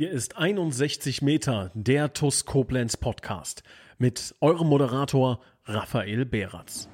[0.00, 3.64] Hier ist 61 Meter der TUS Koblenz Podcast
[3.98, 6.88] mit eurem Moderator Raphael Behratz.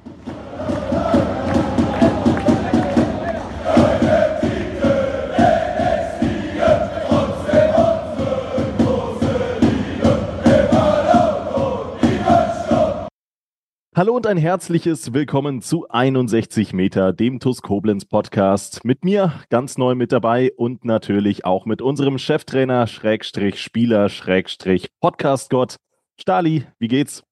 [13.96, 18.84] Hallo und ein herzliches Willkommen zu 61 Meter, dem TUS Koblenz Podcast.
[18.84, 24.88] Mit mir ganz neu mit dabei und natürlich auch mit unserem Cheftrainer, Schrägstrich Spieler, Schrägstrich
[25.00, 25.76] Podcastgott.
[26.20, 27.22] Stali, wie geht's?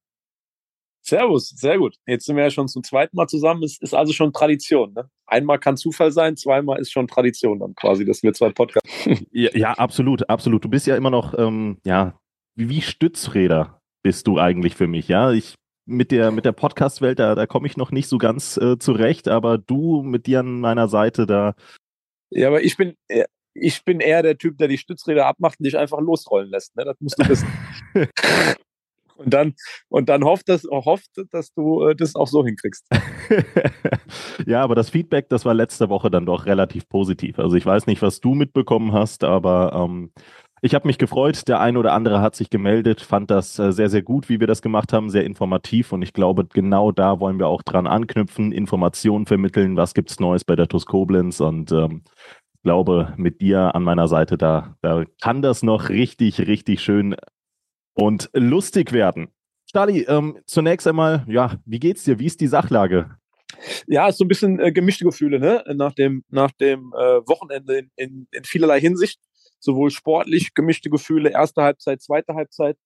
[1.05, 1.97] Servus, sehr gut.
[2.06, 3.65] Jetzt sind wir ja schon zum zweiten Mal zusammen.
[3.65, 4.92] Es ist also schon Tradition.
[4.92, 5.11] Ne?
[5.27, 8.89] Einmal kann Zufall sein, zweimal ist schon Tradition dann quasi, dass wir zwei Podcasts.
[9.33, 10.65] ja, ja, absolut, absolut.
[10.65, 12.15] Du bist ja immer noch, ähm, ja,
[12.55, 15.33] wie, wie Stützräder bist du eigentlich für mich, ja?
[15.33, 18.79] Ich mit der, mit der Podcast-Welt, da, da komme ich noch nicht so ganz äh,
[18.79, 21.55] zurecht, aber du mit dir an meiner Seite, da.
[22.31, 25.65] Ja, aber ich bin, äh, ich bin eher der Typ, der die Stützräder abmacht und
[25.65, 26.75] dich einfach losrollen lässt.
[26.77, 26.85] Ne?
[26.85, 27.49] Das musst du wissen.
[29.17, 29.55] und dann,
[29.89, 32.87] und dann hofft, dass, hofft, dass du äh, das auch so hinkriegst.
[34.47, 37.39] ja, aber das Feedback, das war letzte Woche dann doch relativ positiv.
[37.39, 40.12] Also ich weiß nicht, was du mitbekommen hast, aber ähm,
[40.65, 41.49] ich habe mich gefreut.
[41.49, 44.47] Der eine oder andere hat sich gemeldet, fand das äh, sehr, sehr gut, wie wir
[44.47, 45.93] das gemacht haben, sehr informativ.
[45.93, 49.77] Und ich glaube, genau da wollen wir auch dran anknüpfen, Informationen vermitteln.
[49.77, 51.41] Was gibt's Neues bei der TUS Koblenz?
[51.41, 52.03] Und ähm,
[52.55, 57.17] ich glaube, mit dir an meiner Seite, da, da kann das noch richtig, richtig schön
[57.95, 59.29] und lustig werden.
[59.69, 62.21] Stali, ähm, zunächst einmal, ja, wie geht's dir?
[62.21, 63.17] Wie ist die Sachlage?
[63.89, 65.65] Ja, ist so ein bisschen äh, gemischte Gefühle, ne?
[65.75, 69.21] Nach dem, nach dem äh, Wochenende in, in, in vielerlei Hinsicht
[69.63, 72.77] sowohl sportlich gemischte Gefühle, erste Halbzeit, zweite Halbzeit,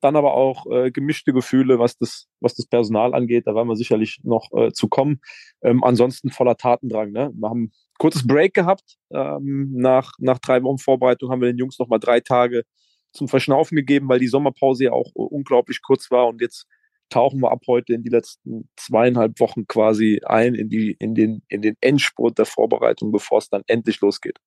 [0.00, 3.46] dann aber auch äh, gemischte Gefühle, was das, was das Personal angeht.
[3.46, 5.20] Da werden wir sicherlich noch äh, zu kommen.
[5.62, 7.12] Ähm, ansonsten voller Tatendrang.
[7.12, 7.30] Ne?
[7.34, 8.96] Wir haben ein kurzes Break gehabt.
[9.12, 12.64] Ähm, nach, nach drei Wochen Vorbereitung haben wir den Jungs noch mal drei Tage
[13.12, 16.26] zum Verschnaufen gegeben, weil die Sommerpause ja auch unglaublich kurz war.
[16.26, 16.66] Und jetzt
[17.10, 21.42] tauchen wir ab heute in die letzten zweieinhalb Wochen quasi ein, in, die, in, den,
[21.48, 24.38] in den Endspurt der Vorbereitung, bevor es dann endlich losgeht.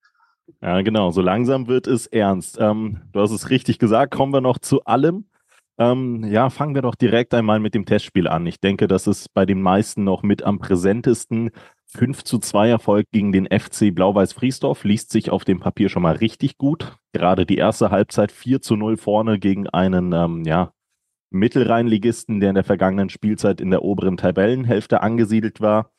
[0.61, 1.11] Ja, genau.
[1.11, 2.57] So langsam wird es ernst.
[2.59, 4.13] Ähm, du hast es richtig gesagt.
[4.13, 5.25] Kommen wir noch zu allem.
[5.78, 8.45] Ähm, ja, fangen wir doch direkt einmal mit dem Testspiel an.
[8.45, 11.51] Ich denke, das ist bei den meisten noch mit am präsentesten.
[11.85, 16.01] 5 zu 2 Erfolg gegen den FC Blau-Weiß Friesdorf liest sich auf dem Papier schon
[16.01, 16.97] mal richtig gut.
[17.13, 20.72] Gerade die erste Halbzeit 4 zu 0 vorne gegen einen, ähm, ja,
[21.31, 25.91] Mittelrheinligisten, der in der vergangenen Spielzeit in der oberen Tabellenhälfte angesiedelt war.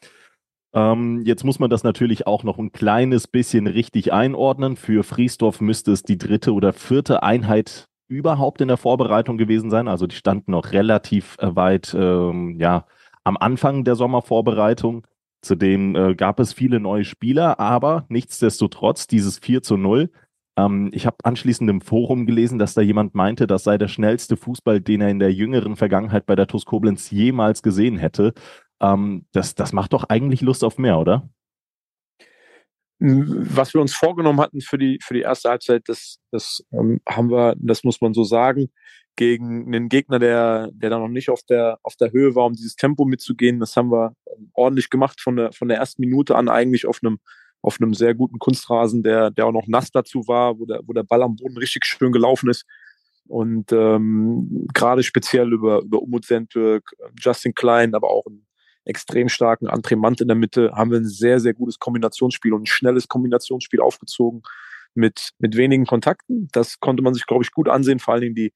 [0.77, 4.77] Ähm, jetzt muss man das natürlich auch noch ein kleines bisschen richtig einordnen.
[4.77, 9.89] Für Friesdorf müsste es die dritte oder vierte Einheit überhaupt in der Vorbereitung gewesen sein.
[9.89, 12.85] Also die standen noch relativ äh, weit ähm, ja,
[13.25, 15.07] am Anfang der Sommervorbereitung.
[15.41, 20.11] Zudem äh, gab es viele neue Spieler, aber nichtsdestotrotz dieses 4 zu 0.
[20.59, 24.37] Ähm, ich habe anschließend im Forum gelesen, dass da jemand meinte, das sei der schnellste
[24.37, 28.35] Fußball, den er in der jüngeren Vergangenheit bei der TuS Koblenz jemals gesehen hätte.
[28.81, 31.29] Ähm, das, das macht doch eigentlich Lust auf mehr, oder?
[32.99, 37.31] Was wir uns vorgenommen hatten für die, für die erste Halbzeit, das, das ähm, haben
[37.31, 38.71] wir, das muss man so sagen,
[39.17, 42.53] gegen einen Gegner, der, der da noch nicht auf der, auf der Höhe war, um
[42.53, 43.61] dieses Tempo mitzugehen.
[43.61, 47.01] Das haben wir ähm, ordentlich gemacht von der, von der ersten Minute an eigentlich auf
[47.03, 47.19] einem,
[47.63, 50.93] auf einem sehr guten Kunstrasen, der, der auch noch nass dazu war, wo der, wo
[50.93, 52.65] der Ball am Boden richtig schön gelaufen ist.
[53.27, 58.46] Und ähm, gerade speziell über, über Umut Sentürk, Justin Klein, aber auch ein
[58.87, 62.67] extrem starken Antremant in der Mitte, haben wir ein sehr, sehr gutes Kombinationsspiel und ein
[62.67, 64.43] schnelles Kombinationsspiel aufgezogen
[64.95, 66.49] mit, mit wenigen Kontakten.
[66.53, 68.53] Das konnte man sich, glaube ich, gut ansehen, vor allen Dingen die,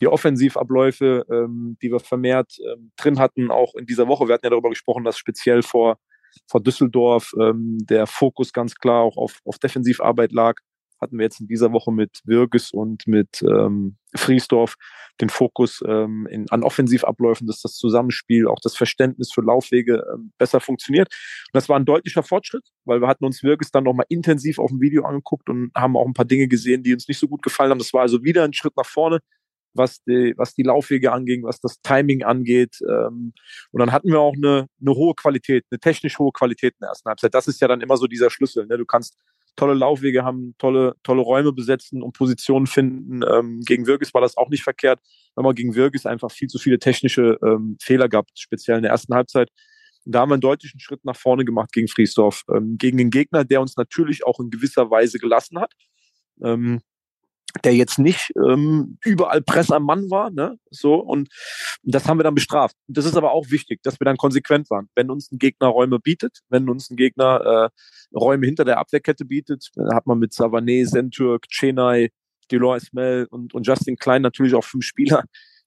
[0.00, 4.26] die Offensivabläufe, ähm, die wir vermehrt ähm, drin hatten, auch in dieser Woche.
[4.26, 5.98] Wir hatten ja darüber gesprochen, dass speziell vor,
[6.48, 10.56] vor Düsseldorf ähm, der Fokus ganz klar auch auf, auf Defensivarbeit lag
[11.00, 14.74] hatten wir jetzt in dieser Woche mit Wirges und mit ähm, Friesdorf
[15.20, 20.32] den Fokus ähm, in, an Offensivabläufen, dass das Zusammenspiel, auch das Verständnis für Laufwege ähm,
[20.38, 21.08] besser funktioniert.
[21.08, 24.70] Und das war ein deutlicher Fortschritt, weil wir hatten uns Wirges dann nochmal intensiv auf
[24.70, 27.42] dem Video angeguckt und haben auch ein paar Dinge gesehen, die uns nicht so gut
[27.42, 27.78] gefallen haben.
[27.78, 29.20] Das war also wieder ein Schritt nach vorne
[29.74, 32.78] was die, was die Laufwege anging, was das Timing angeht.
[32.88, 33.32] Ähm,
[33.72, 36.90] und dann hatten wir auch eine, eine hohe Qualität, eine technisch hohe Qualität in der
[36.90, 37.34] ersten Halbzeit.
[37.34, 38.66] Das ist ja dann immer so dieser Schlüssel.
[38.66, 38.78] Ne?
[38.78, 39.16] Du kannst
[39.56, 43.22] tolle Laufwege haben, tolle, tolle Räume besetzen und Positionen finden.
[43.22, 45.00] Ähm, gegen Wirges war das auch nicht verkehrt,
[45.34, 48.92] weil man gegen Wirges einfach viel zu viele technische ähm, Fehler gab, speziell in der
[48.92, 49.50] ersten Halbzeit.
[50.04, 53.10] Und da haben wir einen deutlichen Schritt nach vorne gemacht gegen Friesdorf, ähm, gegen den
[53.10, 55.72] Gegner, der uns natürlich auch in gewisser Weise gelassen hat.
[56.42, 56.80] Ähm,
[57.62, 60.58] der jetzt nicht ähm, überall Press am Mann war, ne?
[60.70, 61.28] So und
[61.82, 62.76] das haben wir dann bestraft.
[62.88, 64.88] Das ist aber auch wichtig, dass wir dann konsequent waren.
[64.94, 69.24] Wenn uns ein Gegner Räume bietet, wenn uns ein Gegner äh, Räume hinter der Abwehrkette
[69.24, 72.10] bietet, hat man mit Savané, Sentürk, Chenay,
[72.50, 75.24] Delors Ismail und, und Justin Klein natürlich auch fünf Spieler,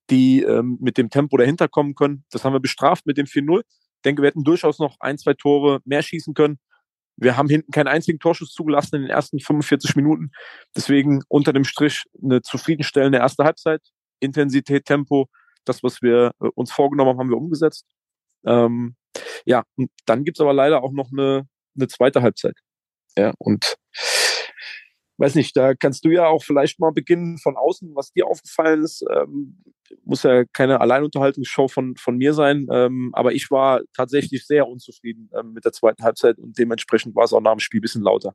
[0.10, 2.24] die ähm, mit dem Tempo dahinter kommen können.
[2.32, 3.62] Das haben wir bestraft mit dem 4-0.
[3.62, 6.60] Ich denke, wir hätten durchaus noch ein, zwei Tore mehr schießen können.
[7.18, 10.32] Wir haben hinten keinen einzigen Torschuss zugelassen in den ersten 45 Minuten.
[10.76, 13.82] Deswegen unter dem Strich eine zufriedenstellende erste Halbzeit.
[14.20, 15.28] Intensität, Tempo,
[15.66, 17.86] das, was wir äh, uns vorgenommen haben, haben wir umgesetzt.
[18.46, 18.96] Ähm,
[19.46, 22.56] ja, und dann gibt's aber leider auch noch eine, eine zweite Halbzeit.
[23.18, 23.76] Ja, und
[25.18, 28.84] weiß nicht, da kannst du ja auch vielleicht mal beginnen von außen, was dir aufgefallen
[28.84, 29.04] ist.
[29.12, 29.64] Ähm,
[30.04, 35.30] muss ja keine Alleinunterhaltungsshow von, von mir sein, ähm, aber ich war tatsächlich sehr unzufrieden
[35.38, 38.04] ähm, mit der zweiten Halbzeit und dementsprechend war es auch nach dem Spiel ein bisschen
[38.04, 38.34] lauter.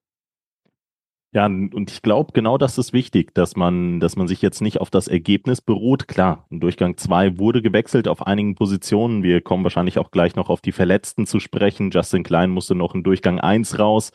[1.34, 4.82] Ja, und ich glaube, genau das ist wichtig, dass man, dass man sich jetzt nicht
[4.82, 6.06] auf das Ergebnis beruht.
[6.06, 9.22] Klar, im Durchgang 2 wurde gewechselt auf einigen Positionen.
[9.22, 11.90] Wir kommen wahrscheinlich auch gleich noch auf die Verletzten zu sprechen.
[11.90, 14.12] Justin Klein musste noch in Durchgang 1 raus.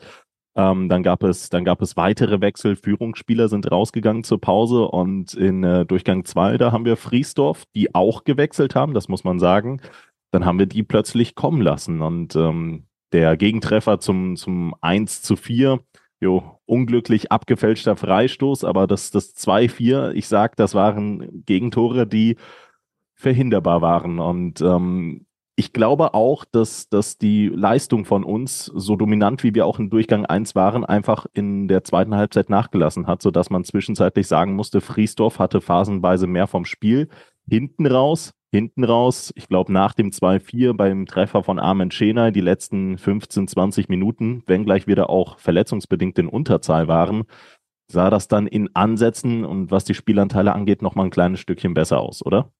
[0.58, 2.74] Ähm, dann gab es, dann gab es weitere Wechsel.
[2.74, 7.94] Führungsspieler sind rausgegangen zur Pause und in äh, Durchgang 2, da haben wir Friesdorf, die
[7.94, 9.80] auch gewechselt haben, das muss man sagen.
[10.32, 15.36] Dann haben wir die plötzlich kommen lassen und ähm, der Gegentreffer zum, zum 1 zu
[15.36, 15.78] 4
[16.20, 22.36] jo, unglücklich abgefälschter Freistoß, aber das, das 2-4, ich sag, das waren Gegentore, die
[23.14, 24.18] verhinderbar waren.
[24.18, 25.26] Und ähm,
[25.58, 29.90] ich glaube auch, dass, dass die Leistung von uns, so dominant wie wir auch in
[29.90, 34.80] Durchgang 1 waren, einfach in der zweiten Halbzeit nachgelassen hat, sodass man zwischenzeitlich sagen musste,
[34.80, 37.08] Friesdorf hatte phasenweise mehr vom Spiel.
[37.48, 42.40] Hinten raus hinten raus, ich glaube nach dem 2-4 beim Treffer von Armin Schena, die
[42.40, 47.24] letzten 15, 20 Minuten, wenngleich wir da auch verletzungsbedingt in Unterzahl waren,
[47.90, 52.00] sah das dann in Ansätzen und was die Spielanteile angeht, nochmal ein kleines Stückchen besser
[52.00, 52.50] aus, oder?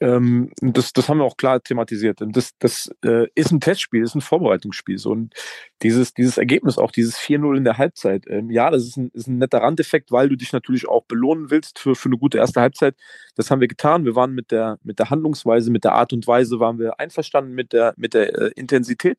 [0.00, 2.18] Ähm, das, das haben wir auch klar thematisiert.
[2.20, 4.98] Das, das äh, ist ein Testspiel, ist ein Vorbereitungsspiel.
[4.98, 5.10] So.
[5.10, 5.34] Und
[5.82, 9.28] dieses, dieses Ergebnis, auch dieses 4-0 in der Halbzeit, ähm, ja, das ist ein, ist
[9.28, 12.60] ein netter Randeffekt, weil du dich natürlich auch belohnen willst für, für eine gute erste
[12.60, 12.96] Halbzeit.
[13.36, 14.04] Das haben wir getan.
[14.04, 17.52] Wir waren mit der, mit der Handlungsweise, mit der Art und Weise, waren wir einverstanden
[17.52, 19.18] mit der, mit der äh, Intensität.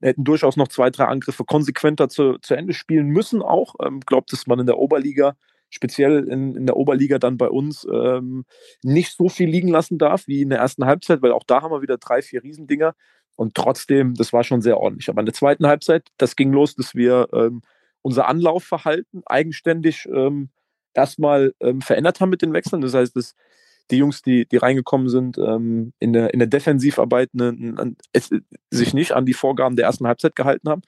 [0.00, 3.74] Wir hätten durchaus noch zwei, drei Angriffe konsequenter zu, zu Ende spielen müssen auch.
[3.82, 5.36] Ähm, glaubt, dass man in der Oberliga
[5.70, 8.44] speziell in, in der Oberliga dann bei uns ähm,
[8.82, 11.72] nicht so viel liegen lassen darf wie in der ersten Halbzeit, weil auch da haben
[11.72, 12.94] wir wieder drei, vier Riesendinger.
[13.36, 15.10] Und trotzdem, das war schon sehr ordentlich.
[15.10, 17.60] Aber in der zweiten Halbzeit, das ging los, dass wir ähm,
[18.00, 20.48] unser Anlaufverhalten eigenständig ähm,
[20.94, 22.80] erstmal ähm, verändert haben mit den Wechseln.
[22.80, 23.34] Das heißt, dass
[23.90, 27.94] die Jungs, die, die reingekommen sind, ähm, in, der, in der Defensivarbeit ne,
[28.70, 30.82] sich nicht an die Vorgaben der ersten Halbzeit gehalten haben,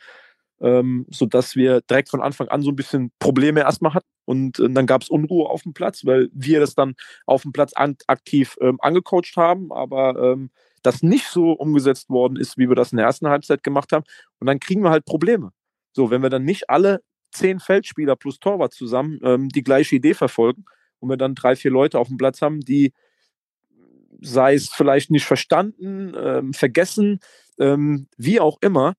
[0.60, 4.08] ähm, sodass wir direkt von Anfang an so ein bisschen Probleme erstmal hatten.
[4.24, 6.94] Und äh, dann gab es Unruhe auf dem Platz, weil wir das dann
[7.26, 10.50] auf dem Platz an, aktiv ähm, angecoacht haben, aber ähm,
[10.82, 14.04] das nicht so umgesetzt worden ist, wie wir das in der ersten Halbzeit gemacht haben.
[14.38, 15.52] Und dann kriegen wir halt Probleme.
[15.92, 17.00] So, wenn wir dann nicht alle
[17.32, 20.64] zehn Feldspieler plus Torwart zusammen ähm, die gleiche Idee verfolgen
[20.98, 22.92] und wir dann drei, vier Leute auf dem Platz haben, die
[24.20, 27.20] sei es vielleicht nicht verstanden, ähm, vergessen,
[27.58, 28.94] ähm, wie auch immer,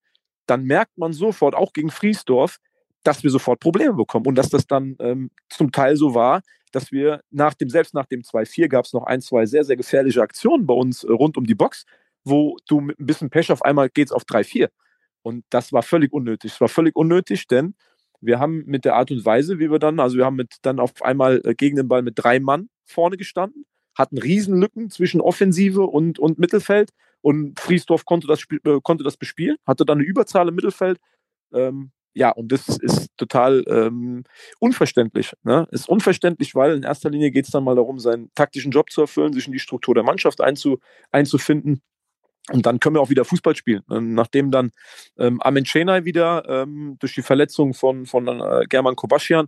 [0.50, 2.58] dann merkt man sofort, auch gegen Friesdorf,
[3.04, 6.42] dass wir sofort Probleme bekommen und dass das dann ähm, zum Teil so war,
[6.72, 9.78] dass wir nach dem, selbst nach dem 2-4 gab es noch ein, zwei sehr, sehr
[9.78, 11.86] gefährliche Aktionen bei uns äh, rund um die Box,
[12.24, 14.70] wo du mit ein bisschen Pech auf einmal geht's auf 3-4.
[15.22, 16.54] Und das war völlig unnötig.
[16.54, 17.76] Es war völlig unnötig, denn
[18.22, 20.80] wir haben mit der Art und Weise, wie wir dann, also wir haben mit dann
[20.80, 25.84] auf einmal äh, gegen den Ball mit drei Mann vorne gestanden, hatten Riesenlücken zwischen Offensive
[25.84, 30.48] und, und Mittelfeld und Friesdorf konnte das, äh, konnte das bespielen, hatte dann eine Überzahl
[30.48, 31.00] im Mittelfeld.
[31.54, 34.24] Ähm, ja, und das ist total ähm,
[34.60, 35.34] unverständlich.
[35.44, 35.68] Ne?
[35.72, 39.02] Ist unverständlich, weil in erster Linie geht es dann mal darum, seinen taktischen Job zu
[39.02, 40.80] erfüllen, sich in die Struktur der Mannschaft einzu,
[41.12, 41.82] einzufinden.
[42.52, 43.84] Und dann können wir auch wieder Fußball spielen.
[43.92, 44.72] Ähm, nachdem dann
[45.18, 49.48] ähm, Amen Chenay wieder ähm, durch die Verletzung von, von äh, German Kobaschian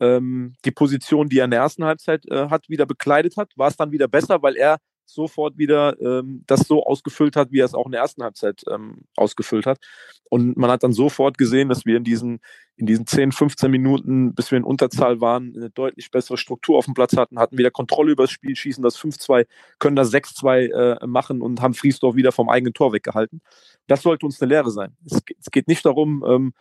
[0.00, 3.68] ähm, die Position, die er in der ersten Halbzeit äh, hat, wieder bekleidet hat, war
[3.68, 7.64] es dann wieder besser, weil er sofort wieder ähm, das so ausgefüllt hat, wie er
[7.64, 9.78] es auch in der ersten Halbzeit ähm, ausgefüllt hat.
[10.30, 12.40] Und man hat dann sofort gesehen, dass wir in diesen,
[12.76, 16.84] in diesen 10, 15 Minuten, bis wir in Unterzahl waren, eine deutlich bessere Struktur auf
[16.84, 19.46] dem Platz hatten, hatten wieder Kontrolle über das Spiel, schießen das 5-2,
[19.78, 23.40] können das 6-2 äh, machen und haben Friesdorf wieder vom eigenen Tor weggehalten.
[23.86, 24.96] Das sollte uns eine Lehre sein.
[25.06, 26.52] Es, es geht nicht darum, ähm,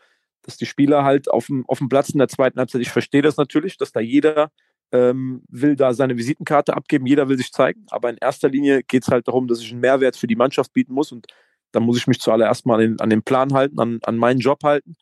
[0.44, 3.22] dass die Spieler halt auf dem, auf dem Platz in der zweiten Halbzeit, ich verstehe
[3.22, 4.52] das natürlich, dass da jeder
[4.92, 9.04] ähm, will da seine Visitenkarte abgeben, jeder will sich zeigen, aber in erster Linie geht
[9.04, 11.28] es halt darum, dass ich einen Mehrwert für die Mannschaft bieten muss und
[11.72, 14.40] da muss ich mich zuallererst mal an den, an den Plan halten, an, an meinen
[14.40, 14.96] Job halten.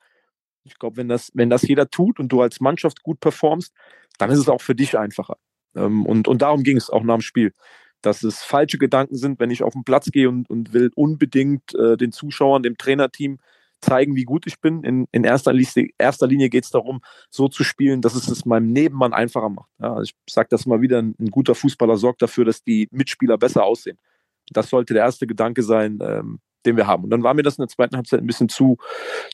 [0.64, 3.74] Ich glaube, wenn das, wenn das jeder tut und du als Mannschaft gut performst,
[4.18, 5.38] dann ist es auch für dich einfacher.
[5.76, 7.54] Ähm, und, und darum ging es auch nach dem Spiel.
[8.02, 11.76] Dass es falsche Gedanken sind, wenn ich auf den Platz gehe und, und will unbedingt
[11.76, 13.40] äh, den Zuschauern, dem Trainerteam
[13.86, 14.84] zeigen, wie gut ich bin.
[14.84, 18.46] In, in erster, Linie, erster Linie geht es darum, so zu spielen, dass es es
[18.46, 19.70] meinem Nebenmann einfacher macht.
[19.80, 23.38] Ja, ich sage das mal wieder, ein, ein, guter Fußballer sorgt dafür, dass die Mitspieler
[23.38, 23.98] besser aussehen.
[24.52, 27.04] Das sollte der erste Gedanke sein, ähm, den wir haben.
[27.04, 28.78] Und dann war mir das in der zweiten Halbzeit ein bisschen zu,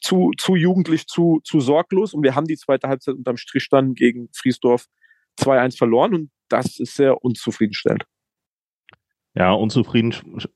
[0.01, 2.13] zu, zu jugendlich, zu, zu sorglos.
[2.13, 4.85] Und wir haben die zweite Halbzeit unterm Strich dann gegen Friesdorf
[5.39, 6.13] 2-1 verloren.
[6.13, 8.03] Und das ist sehr unzufriedenstellend.
[9.33, 10.13] Ja, unzufrieden,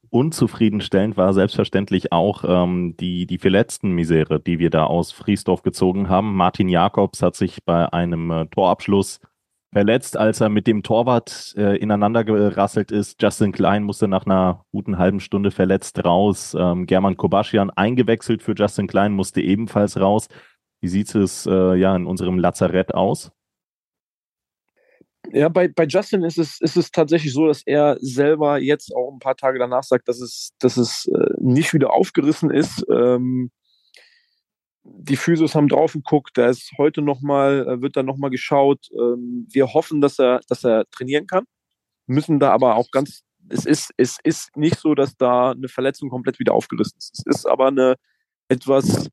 [0.09, 6.35] unzufriedenstellend war selbstverständlich auch ähm, die, die Verletzten-Misere, die wir da aus Friesdorf gezogen haben.
[6.35, 9.21] Martin Jakobs hat sich bei einem äh, Torabschluss
[9.71, 13.21] verletzt, als er mit dem Torwart äh, ineinander gerasselt ist.
[13.21, 16.55] Justin Klein musste nach einer guten halben Stunde verletzt raus.
[16.57, 20.27] Ähm, German Kobaschian eingewechselt für Justin Klein musste ebenfalls raus.
[20.81, 23.31] Wie sieht es äh, ja in unserem Lazarett aus?
[25.31, 29.11] Ja, bei, bei Justin ist es, ist es tatsächlich so, dass er selber jetzt auch
[29.13, 32.85] ein paar Tage danach sagt, dass es, dass es äh, nicht wieder aufgerissen ist.
[32.89, 33.51] Ähm,
[34.83, 38.87] die Physios haben drauf geguckt, da ist heute nochmal, äh, wird da nochmal geschaut.
[38.93, 41.45] Ähm, wir hoffen, dass er, dass er trainieren kann,
[42.07, 46.09] müssen da aber auch ganz, es ist, es ist nicht so, dass da eine Verletzung
[46.09, 47.23] komplett wieder aufgerissen ist.
[47.25, 47.95] Es ist aber eine
[48.47, 49.09] etwas,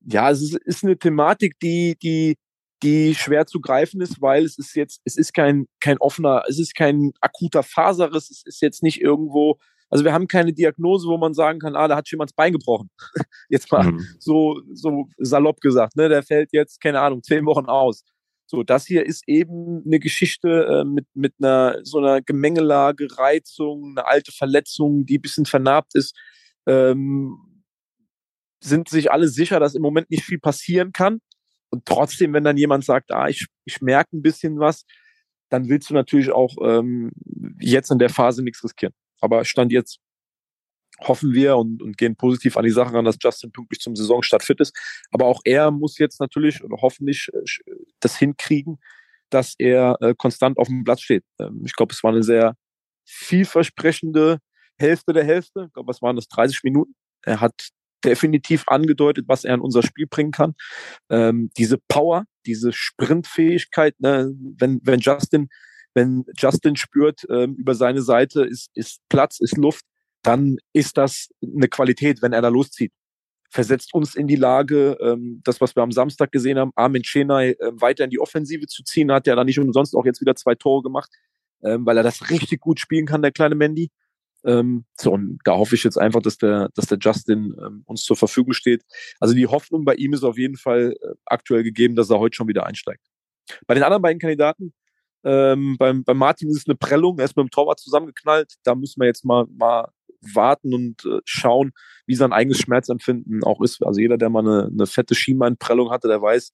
[0.00, 2.36] ja, es ist, ist eine Thematik, die, die,
[2.84, 6.58] die schwer zu greifen ist, weil es ist jetzt, es ist kein, kein offener, es
[6.58, 11.16] ist kein akuter Faserriss, es ist jetzt nicht irgendwo, also wir haben keine Diagnose, wo
[11.16, 12.90] man sagen kann, ah, da hat jemand das Bein gebrochen.
[13.48, 14.06] jetzt mal mhm.
[14.18, 18.04] so, so salopp gesagt, ne, der fällt jetzt, keine Ahnung, zehn Wochen aus.
[18.46, 23.94] So, das hier ist eben eine Geschichte äh, mit, mit einer, so einer Gemengelage, Reizung,
[23.96, 26.14] eine alte Verletzung, die ein bisschen vernarbt ist.
[26.66, 27.64] Ähm,
[28.62, 31.20] sind sich alle sicher, dass im Moment nicht viel passieren kann.
[31.74, 34.84] Und trotzdem, wenn dann jemand sagt, ah, ich, ich merke ein bisschen was,
[35.48, 37.10] dann willst du natürlich auch ähm,
[37.58, 38.94] jetzt in der Phase nichts riskieren.
[39.20, 39.98] Aber Stand jetzt
[41.00, 44.44] hoffen wir und, und gehen positiv an die Sache ran, dass Justin pünktlich zum Saisonstart
[44.44, 44.72] fit ist.
[45.10, 48.78] Aber auch er muss jetzt natürlich oder hoffentlich äh, das hinkriegen,
[49.30, 51.24] dass er äh, konstant auf dem Platz steht.
[51.40, 52.54] Ähm, ich glaube, es war eine sehr
[53.04, 54.38] vielversprechende
[54.78, 55.64] Hälfte der Hälfte.
[55.66, 56.28] Ich glaube, was waren das?
[56.28, 56.94] 30 Minuten.
[57.22, 57.70] Er hat
[58.04, 60.54] definitiv angedeutet, was er in unser Spiel bringen kann.
[61.10, 64.32] Ähm, diese Power, diese Sprintfähigkeit, ne?
[64.58, 65.48] wenn, wenn Justin,
[65.94, 69.84] wenn Justin spürt, ähm, über seine Seite ist, ist Platz, ist Luft,
[70.22, 72.92] dann ist das eine Qualität, wenn er da loszieht.
[73.50, 77.50] Versetzt uns in die Lage, ähm, das, was wir am Samstag gesehen haben, Armin Chenay
[77.50, 80.34] äh, weiter in die Offensive zu ziehen, hat ja dann nicht umsonst auch jetzt wieder
[80.34, 81.10] zwei Tore gemacht,
[81.62, 83.90] ähm, weil er das richtig gut spielen kann, der kleine Mandy.
[84.44, 88.02] Ähm, so, und da hoffe ich jetzt einfach, dass der, dass der Justin ähm, uns
[88.02, 88.82] zur Verfügung steht.
[89.18, 92.36] Also die Hoffnung bei ihm ist auf jeden Fall äh, aktuell gegeben, dass er heute
[92.36, 93.06] schon wieder einsteigt.
[93.66, 94.74] Bei den anderen beiden Kandidaten,
[95.24, 98.54] ähm, beim, beim Martin ist es eine Prellung, er ist mit dem Torwart zusammengeknallt.
[98.64, 99.88] Da müssen wir jetzt mal, mal
[100.20, 101.72] warten und äh, schauen,
[102.06, 103.82] wie sein eigenes Schmerzempfinden auch ist.
[103.82, 106.52] Also jeder, der mal eine, eine fette Schienbeinprellung hatte, der weiß,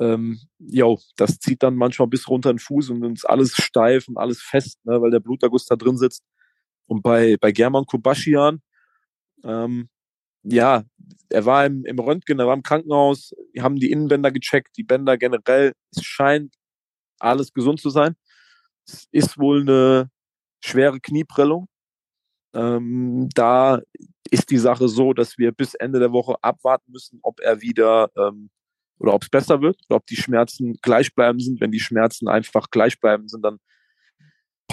[0.00, 4.16] ähm, jo, das zieht dann manchmal bis runter den Fuß und ist alles steif und
[4.16, 6.24] alles fest, ne, weil der Bluterguss da drin sitzt.
[6.86, 8.60] Und bei, bei German Kubaschian,
[9.44, 9.88] ähm,
[10.42, 10.84] ja,
[11.28, 15.16] er war im, im Röntgen, er war im Krankenhaus, haben die Innenbänder gecheckt, die Bänder
[15.16, 16.54] generell, es scheint
[17.18, 18.16] alles gesund zu sein.
[18.86, 20.10] Es ist wohl eine
[20.60, 21.68] schwere Knieprellung.
[22.54, 23.80] Ähm, da
[24.30, 28.10] ist die Sache so, dass wir bis Ende der Woche abwarten müssen, ob er wieder
[28.16, 28.50] ähm,
[28.98, 31.60] oder ob es besser wird oder ob die Schmerzen gleich bleiben sind.
[31.60, 33.58] Wenn die Schmerzen einfach gleich bleiben sind, dann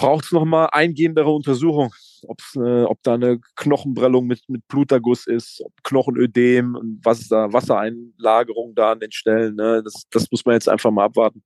[0.00, 1.92] braucht es nochmal eingehendere Untersuchung,
[2.22, 8.74] ob's, äh, ob da eine Knochenprellung mit, mit Bluterguss ist, Knochenödem und was da, Wassereinlagerung
[8.74, 9.56] da an den Stellen.
[9.56, 9.82] Ne?
[9.84, 11.42] Das, das muss man jetzt einfach mal abwarten.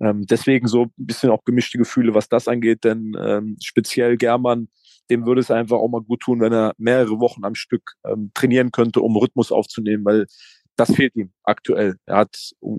[0.00, 4.68] Ähm, deswegen so ein bisschen auch gemischte Gefühle, was das angeht, denn ähm, speziell German,
[5.08, 8.32] dem würde es einfach auch mal gut tun, wenn er mehrere Wochen am Stück ähm,
[8.34, 10.26] trainieren könnte, um Rhythmus aufzunehmen, weil
[10.74, 11.94] das fehlt ihm aktuell.
[12.06, 12.36] Er hat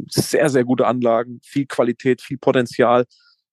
[0.10, 3.06] sehr, sehr gute Anlagen, viel Qualität, viel Potenzial,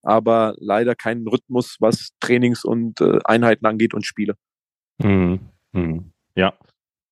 [0.02, 4.34] aber leider keinen Rhythmus, was Trainings und äh, Einheiten angeht und Spiele.
[4.98, 5.40] Mhm.
[5.72, 6.12] Mhm.
[6.34, 6.54] Ja.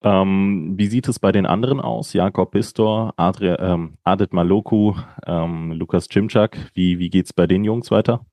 [0.02, 2.12] Ähm, wie sieht es bei den anderen aus?
[2.12, 4.94] Jakob Pistor, Adria, ähm, Adit Maloku,
[5.26, 6.56] ähm, Lukas Cimczak.
[6.74, 8.24] Wie, wie geht es bei den Jungs weiter?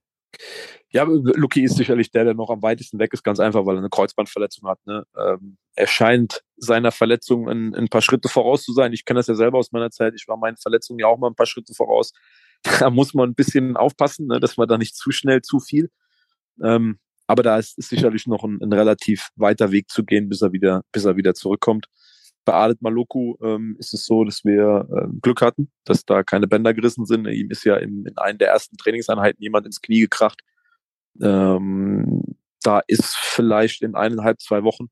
[0.90, 3.80] Ja, Luki ist sicherlich der, der noch am weitesten weg ist, ganz einfach, weil er
[3.80, 4.80] eine Kreuzbandverletzung hat.
[4.86, 5.06] Ne?
[5.18, 8.94] Ähm, er scheint seiner Verletzung ein, ein, paar Schritte voraus zu sein.
[8.94, 10.14] Ich kenne das ja selber aus meiner Zeit.
[10.16, 12.14] Ich war meinen Verletzungen ja auch mal ein paar Schritte voraus.
[12.80, 15.90] Da muss man ein bisschen aufpassen, ne, dass man da nicht zu schnell zu viel.
[16.64, 20.42] Ähm, aber da ist, ist sicherlich noch ein, ein, relativ weiter Weg zu gehen, bis
[20.42, 21.88] er wieder, bis er wieder zurückkommt.
[22.44, 26.48] Bei Adet Maloku ähm, ist es so, dass wir äh, Glück hatten, dass da keine
[26.48, 27.28] Bänder gerissen sind.
[27.28, 30.42] Ihm ist ja in, in einer der ersten Trainingseinheiten jemand ins Knie gekracht.
[31.22, 32.22] Ähm,
[32.62, 34.90] da ist vielleicht in eineinhalb, zwei Wochen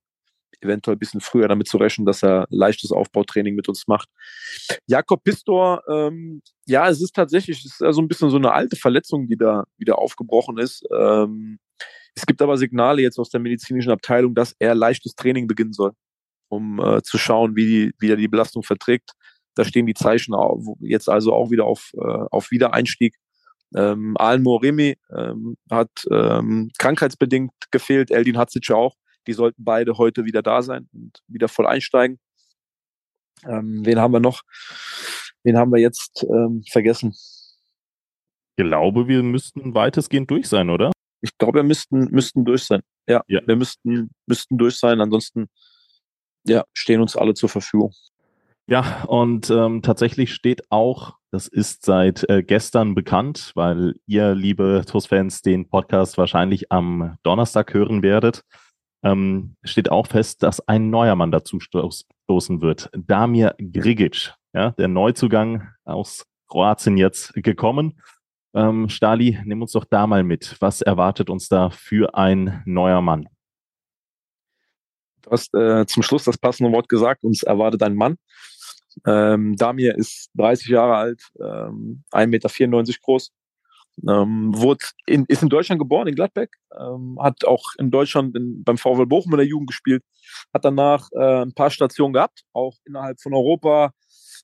[0.63, 4.10] eventuell ein bisschen früher damit zu rechnen, dass er leichtes Aufbautraining mit uns macht.
[4.88, 8.75] Jakob Pistor, ähm, ja, es ist tatsächlich, es ist also ein bisschen so eine alte
[8.75, 10.84] Verletzung, die da wieder aufgebrochen ist.
[10.96, 11.60] Ähm,
[12.15, 15.91] es gibt aber Signale jetzt aus der medizinischen Abteilung, dass er leichtes Training beginnen soll,
[16.50, 19.12] um äh, zu schauen, wie, die, wie er die Belastung verträgt.
[19.55, 20.34] Da stehen die Zeichen
[20.79, 23.15] jetzt also auch wieder auf, äh, auf Wiedereinstieg.
[23.75, 28.96] Ähm, Alan Moremi ähm, hat ähm, krankheitsbedingt gefehlt, Eldin Hatzic auch.
[29.27, 32.19] Die sollten beide heute wieder da sein und wieder voll einsteigen.
[33.45, 34.41] Ähm, wen haben wir noch?
[35.43, 37.13] Wen haben wir jetzt ähm, vergessen?
[38.55, 40.91] Ich glaube, wir müssten weitestgehend durch sein, oder?
[41.21, 42.81] Ich glaube, wir müssten, müssten durch sein.
[43.07, 45.01] Ja, ja, wir müssten, müssten durch sein.
[45.01, 45.47] Ansonsten
[46.45, 47.93] ja, stehen uns alle zur Verfügung.
[48.67, 54.83] Ja, und ähm, tatsächlich steht auch, das ist seit äh, gestern bekannt, weil ihr, liebe
[54.87, 58.43] TUS-Fans, den Podcast wahrscheinlich am Donnerstag hören werdet,
[59.03, 62.89] ähm, steht auch fest, dass ein neuer Mann dazu stoß, stoßen wird.
[62.93, 68.00] Damir Grigic, ja, der Neuzugang aus Kroatien jetzt gekommen.
[68.53, 70.55] Ähm, Stali, nimm uns doch da mal mit.
[70.60, 73.27] Was erwartet uns da für ein neuer Mann?
[75.24, 78.17] Du hast äh, zum Schluss das passende Wort gesagt, uns erwartet ein Mann.
[79.07, 83.31] Ähm, Damir ist 30 Jahre alt, ähm, 1,94 Meter groß,
[84.07, 88.63] ähm, wurde in, ist in Deutschland geboren, in Gladbeck, ähm, hat auch in Deutschland in,
[88.63, 90.03] beim VfL Bochum in der Jugend gespielt,
[90.53, 93.91] hat danach äh, ein paar Stationen gehabt, auch innerhalb von Europa,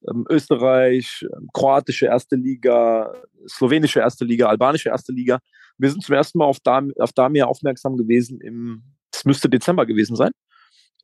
[0.10, 3.12] ähm, Österreich, ähm, kroatische erste Liga,
[3.48, 5.40] slowenische erste Liga, albanische erste Liga.
[5.78, 9.86] Wir sind zum ersten Mal auf, Dam auf Damir aufmerksam gewesen im, es müsste Dezember
[9.86, 10.32] gewesen sein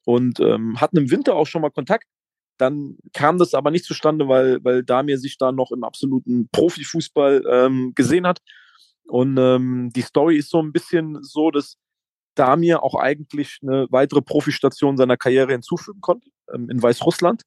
[0.06, 2.06] und ähm, hatten im Winter auch schon mal Kontakt
[2.58, 7.44] dann kam das aber nicht zustande, weil, weil Damir sich da noch im absoluten Profifußball
[7.50, 8.40] ähm, gesehen hat.
[9.08, 11.78] Und ähm, die Story ist so ein bisschen so, dass
[12.36, 17.44] Damir auch eigentlich eine weitere Profistation seiner Karriere hinzufügen konnte, ähm, in Weißrussland.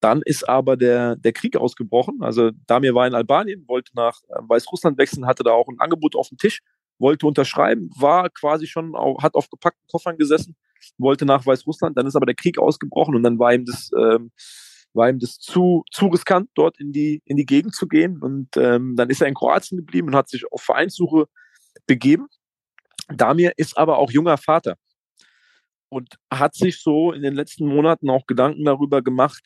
[0.00, 2.22] Dann ist aber der, der Krieg ausgebrochen.
[2.22, 6.16] Also Damir war in Albanien, wollte nach äh, Weißrussland wechseln, hatte da auch ein Angebot
[6.16, 6.60] auf dem Tisch,
[6.98, 10.56] wollte unterschreiben, war quasi schon, auch, hat auf gepackten Koffern gesessen
[10.98, 14.30] wollte nach Weißrussland, dann ist aber der Krieg ausgebrochen und dann war ihm das, ähm,
[14.92, 18.20] war ihm das zu, zu riskant, dort in die, in die Gegend zu gehen.
[18.20, 21.26] Und ähm, dann ist er in Kroatien geblieben und hat sich auf Vereinssuche
[21.86, 22.26] begeben.
[23.08, 24.76] Damir ist aber auch junger Vater
[25.88, 29.44] und hat sich so in den letzten Monaten auch Gedanken darüber gemacht,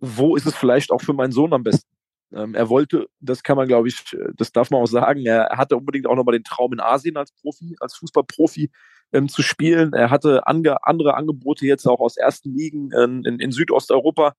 [0.00, 1.90] wo ist es vielleicht auch für meinen Sohn am besten.
[2.34, 5.76] Ähm, er wollte, das kann man, glaube ich, das darf man auch sagen, er hatte
[5.76, 8.70] unbedingt auch nochmal den Traum in Asien als Profi, als Fußballprofi
[9.12, 9.92] ähm, zu spielen.
[9.92, 14.34] Er hatte ange andere Angebote jetzt auch aus ersten Ligen in, in, in Südosteuropa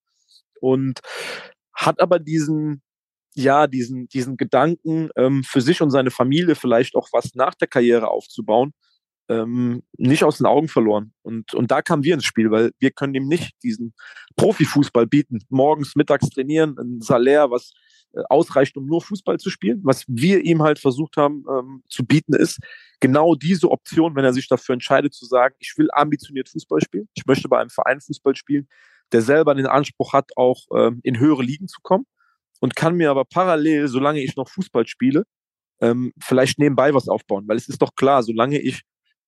[0.60, 1.00] und
[1.74, 2.82] hat aber diesen,
[3.34, 7.68] ja, diesen, diesen Gedanken ähm, für sich und seine Familie vielleicht auch was nach der
[7.68, 8.74] Karriere aufzubauen,
[9.30, 11.14] ähm, nicht aus den Augen verloren.
[11.22, 13.94] Und, und da kamen wir ins Spiel, weil wir können ihm nicht diesen
[14.36, 15.40] Profifußball bieten.
[15.50, 17.72] Morgens, mittags trainieren, ein Salär, was
[18.30, 19.82] ausreicht, um nur Fußball zu spielen.
[19.84, 22.60] Was wir ihm halt versucht haben ähm, zu bieten, ist
[23.00, 27.10] genau diese Option, wenn er sich dafür entscheidet zu sagen, ich will ambitioniert Fußball spielen,
[27.16, 28.68] ich möchte bei einem Verein Fußball spielen,
[29.12, 32.06] der selber den Anspruch hat, auch ähm, in höhere Ligen zu kommen
[32.60, 35.26] und kann mir aber parallel, solange ich noch Fußball spiele,
[35.82, 37.46] ähm, vielleicht nebenbei was aufbauen.
[37.48, 38.84] Weil es ist doch klar, solange ich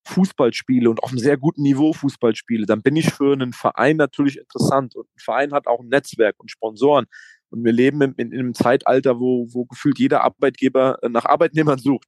[0.08, 3.54] Fußball spiele und auf einem sehr guten Niveau Fußball spiele, dann bin ich für einen
[3.54, 4.95] Verein natürlich interessant.
[4.95, 7.08] Und ein Verein hat auch ein Netzwerk und Sponsoren.
[7.56, 11.26] Und wir leben in, in, in einem Zeitalter, wo, wo gefühlt jeder Arbeitgeber äh, nach
[11.26, 12.06] Arbeitnehmern sucht.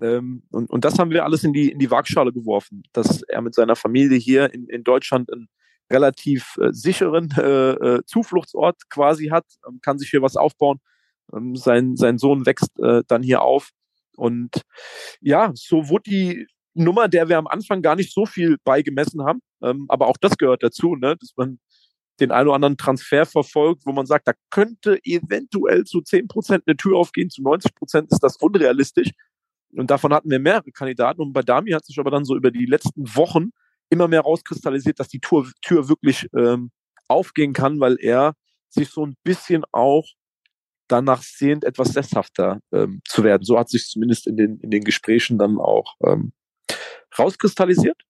[0.00, 3.40] Ähm, und, und das haben wir alles in die, in die Waagschale geworfen, dass er
[3.42, 5.48] mit seiner Familie hier in, in Deutschland einen
[5.90, 10.80] relativ äh, sicheren äh, äh, Zufluchtsort quasi hat, ähm, kann sich hier was aufbauen.
[11.32, 13.70] Ähm, sein, sein Sohn wächst äh, dann hier auf.
[14.16, 14.62] Und
[15.20, 19.40] ja, so wurde die Nummer, der wir am Anfang gar nicht so viel beigemessen haben.
[19.62, 21.16] Ähm, aber auch das gehört dazu, ne?
[21.20, 21.58] dass man
[22.20, 26.64] den einen oder anderen Transfer verfolgt, wo man sagt, da könnte eventuell zu 10 Prozent
[26.66, 29.10] eine Tür aufgehen, zu 90 Prozent ist das unrealistisch.
[29.72, 31.20] Und davon hatten wir mehrere Kandidaten.
[31.20, 33.50] Und bei Dami hat sich aber dann so über die letzten Wochen
[33.90, 36.70] immer mehr rauskristallisiert, dass die Tür, Tür wirklich ähm,
[37.06, 38.34] aufgehen kann, weil er
[38.68, 40.06] sich so ein bisschen auch
[40.88, 43.44] danach sehnt, etwas sesshafter ähm, zu werden.
[43.44, 46.32] So hat sich zumindest in den, in den Gesprächen dann auch ähm,
[47.18, 48.02] rauskristallisiert.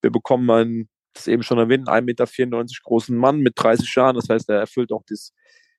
[0.00, 4.16] Wir bekommen einen, das eben schon erwähnt, 1,94 Meter großen Mann mit 30 Jahren.
[4.16, 5.32] Das heißt, er erfüllt auch das,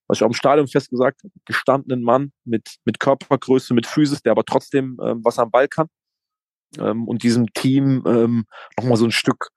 [0.08, 4.22] was ich auch im Stadion fest gesagt habe, gestandenen Mann mit, mit Körpergröße, mit Physis,
[4.22, 5.88] der aber trotzdem ähm, was am Ball kann
[6.80, 8.46] ähm, und diesem Team ähm,
[8.78, 9.50] nochmal so ein Stück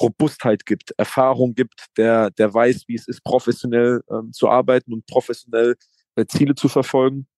[0.00, 5.06] Robustheit gibt, Erfahrung gibt, der, der weiß, wie es ist, professionell ähm, zu arbeiten und
[5.06, 5.76] professionell
[6.16, 7.28] äh, Ziele zu verfolgen.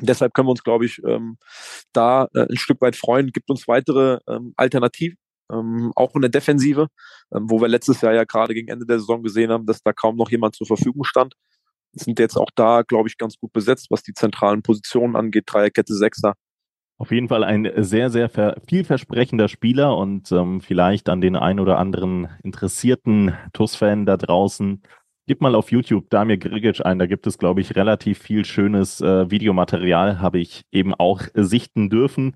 [0.00, 1.38] Deshalb können wir uns, glaube ich, ähm,
[1.92, 3.32] da äh, ein Stück weit freuen.
[3.32, 5.18] Gibt uns weitere ähm, Alternativen.
[5.52, 6.88] Ähm, auch in der Defensive,
[7.34, 9.92] ähm, wo wir letztes Jahr ja gerade gegen Ende der Saison gesehen haben, dass da
[9.92, 11.34] kaum noch jemand zur Verfügung stand.
[11.92, 15.94] Sind jetzt auch da, glaube ich, ganz gut besetzt, was die zentralen Positionen angeht, Dreierkette,
[15.94, 16.34] Sechser.
[16.98, 18.28] Auf jeden Fall ein sehr, sehr
[18.68, 24.82] vielversprechender Spieler und ähm, vielleicht an den ein oder anderen interessierten TUS-Fan da draußen.
[25.28, 29.00] Gib mal auf YouTube Damir Grigic ein, da gibt es, glaube ich, relativ viel schönes
[29.00, 32.34] äh, Videomaterial, habe ich eben auch sichten dürfen.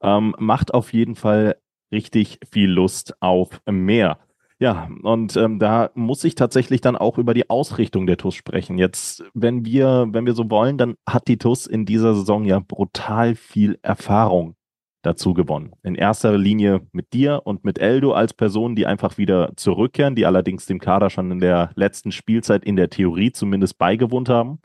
[0.00, 1.56] Ähm, macht auf jeden Fall
[1.92, 4.18] richtig viel Lust auf mehr.
[4.60, 8.78] Ja, und ähm, da muss ich tatsächlich dann auch über die Ausrichtung der TUS sprechen.
[8.78, 12.60] Jetzt, wenn wir, wenn wir so wollen, dann hat die TUS in dieser Saison ja
[12.60, 14.54] brutal viel Erfahrung
[15.02, 15.72] dazu gewonnen.
[15.82, 20.24] In erster Linie mit dir und mit Eldo als Personen, die einfach wieder zurückkehren, die
[20.24, 24.60] allerdings dem Kader schon in der letzten Spielzeit in der Theorie zumindest beigewohnt haben.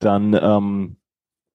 [0.00, 0.96] Dann ähm,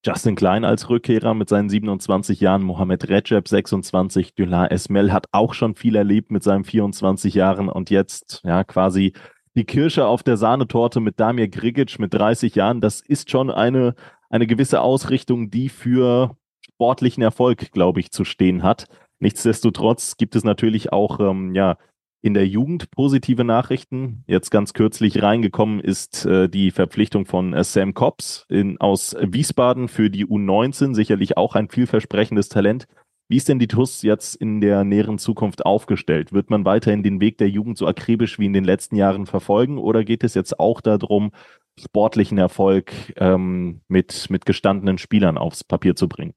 [0.06, 5.54] Justin Klein als Rückkehrer mit seinen 27 Jahren, Mohamed Recep 26, Dula Esmel hat auch
[5.54, 9.14] schon viel erlebt mit seinen 24 Jahren und jetzt ja quasi
[9.56, 12.80] die Kirsche auf der Sahnetorte mit Damir Grigic mit 30 Jahren.
[12.80, 13.96] Das ist schon eine,
[14.30, 18.86] eine gewisse Ausrichtung, die für sportlichen Erfolg, glaube ich, zu stehen hat.
[19.20, 21.78] Nichtsdestotrotz gibt es natürlich auch ähm, ja,
[22.22, 24.24] in der Jugend positive Nachrichten.
[24.28, 29.88] Jetzt ganz kürzlich reingekommen ist äh, die Verpflichtung von äh, Sam Cobbs in, aus Wiesbaden
[29.88, 32.88] für die U19, sicherlich auch ein vielversprechendes Talent.
[33.30, 36.32] Wie ist denn die TUS jetzt in der näheren Zukunft aufgestellt?
[36.32, 39.78] Wird man weiterhin den Weg der Jugend so akribisch wie in den letzten Jahren verfolgen
[39.78, 41.32] oder geht es jetzt auch darum,
[41.78, 46.34] sportlichen Erfolg ähm, mit, mit gestandenen Spielern aufs Papier zu bringen?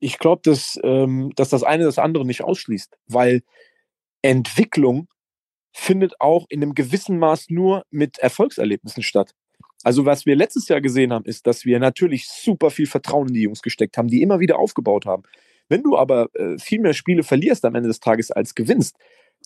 [0.00, 3.42] Ich glaube, dass, ähm, dass das eine das andere nicht ausschließt, weil
[4.22, 5.08] Entwicklung
[5.72, 9.34] findet auch in einem gewissen Maß nur mit Erfolgserlebnissen statt.
[9.84, 13.34] Also was wir letztes Jahr gesehen haben, ist, dass wir natürlich super viel Vertrauen in
[13.34, 15.24] die Jungs gesteckt haben, die immer wieder aufgebaut haben.
[15.68, 18.96] Wenn du aber äh, viel mehr Spiele verlierst am Ende des Tages als gewinnst,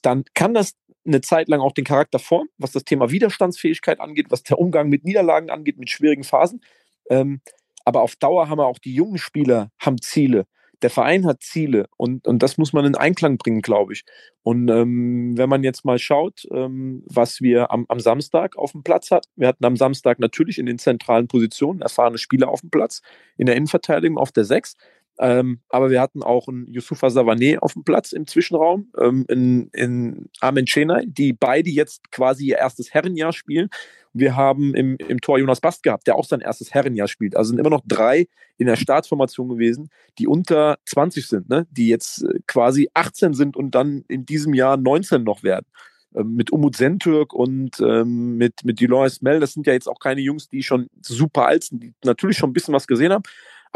[0.02, 0.74] dann kann das
[1.06, 4.88] eine Zeit lang auch den Charakter formen, was das Thema Widerstandsfähigkeit angeht, was der Umgang
[4.88, 6.60] mit Niederlagen angeht, mit schwierigen Phasen.
[7.08, 7.40] Ähm,
[7.84, 10.46] aber auf Dauer haben wir auch die jungen Spieler haben Ziele
[10.82, 14.04] der Verein hat Ziele und, und das muss man in Einklang bringen, glaube ich.
[14.42, 18.82] Und ähm, wenn man jetzt mal schaut, ähm, was wir am, am Samstag auf dem
[18.82, 22.70] Platz hatten, wir hatten am Samstag natürlich in den zentralen Positionen erfahrene Spieler auf dem
[22.70, 23.02] Platz,
[23.36, 24.76] in der Innenverteidigung auf der 6.
[25.18, 29.68] Ähm, aber wir hatten auch einen Yusufa Savané auf dem Platz im Zwischenraum, ähm, in,
[29.72, 33.68] in Armen Chenay, die beide jetzt quasi ihr erstes Herrenjahr spielen.
[34.12, 37.36] Wir haben im, im Tor Jonas Bast gehabt, der auch sein erstes Herrenjahr spielt.
[37.36, 41.66] Also sind immer noch drei in der Startformation gewesen, die unter 20 sind, ne?
[41.70, 45.66] die jetzt äh, quasi 18 sind und dann in diesem Jahr 19 noch werden.
[46.14, 49.98] Ähm, mit Umut Sentürk und ähm, mit, mit Delon Mel, das sind ja jetzt auch
[49.98, 53.24] keine Jungs, die schon super alt sind, die natürlich schon ein bisschen was gesehen haben,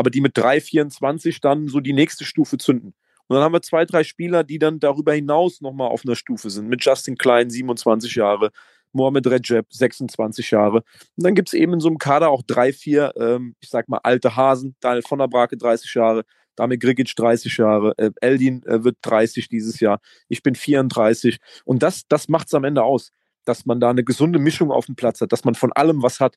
[0.01, 2.95] aber die mit 3, 24 dann so die nächste Stufe zünden.
[3.29, 6.49] Und dann haben wir zwei, drei Spieler, die dann darüber hinaus nochmal auf einer Stufe
[6.49, 6.69] sind.
[6.69, 8.51] Mit Justin Klein, 27 Jahre,
[8.93, 10.79] Mohamed Recep, 26 Jahre.
[10.79, 13.91] Und dann gibt es eben in so einem Kader auch drei, vier, ähm, ich sag
[13.91, 14.75] mal, alte Hasen.
[14.81, 16.25] Daniel von der Brake, 30 Jahre.
[16.57, 21.83] Damit Grigic 30 Jahre, äh, Eldin äh, wird 30 dieses Jahr, ich bin 34 und
[21.83, 23.13] das, das macht es am Ende aus,
[23.45, 26.21] dass man da eine gesunde Mischung auf dem Platz hat, dass man von allem was
[26.21, 26.37] hat.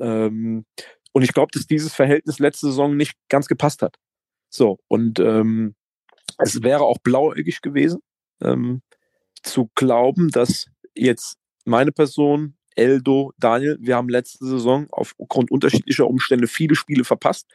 [0.00, 0.66] Ähm,
[1.14, 3.96] und ich glaube, dass dieses Verhältnis letzte Saison nicht ganz gepasst hat.
[4.50, 5.76] So, und ähm,
[6.38, 8.00] es wäre auch blauäugig gewesen,
[8.42, 8.82] ähm,
[9.42, 16.48] zu glauben, dass jetzt meine Person, Eldo, Daniel, wir haben letzte Saison aufgrund unterschiedlicher Umstände
[16.48, 17.46] viele Spiele verpasst.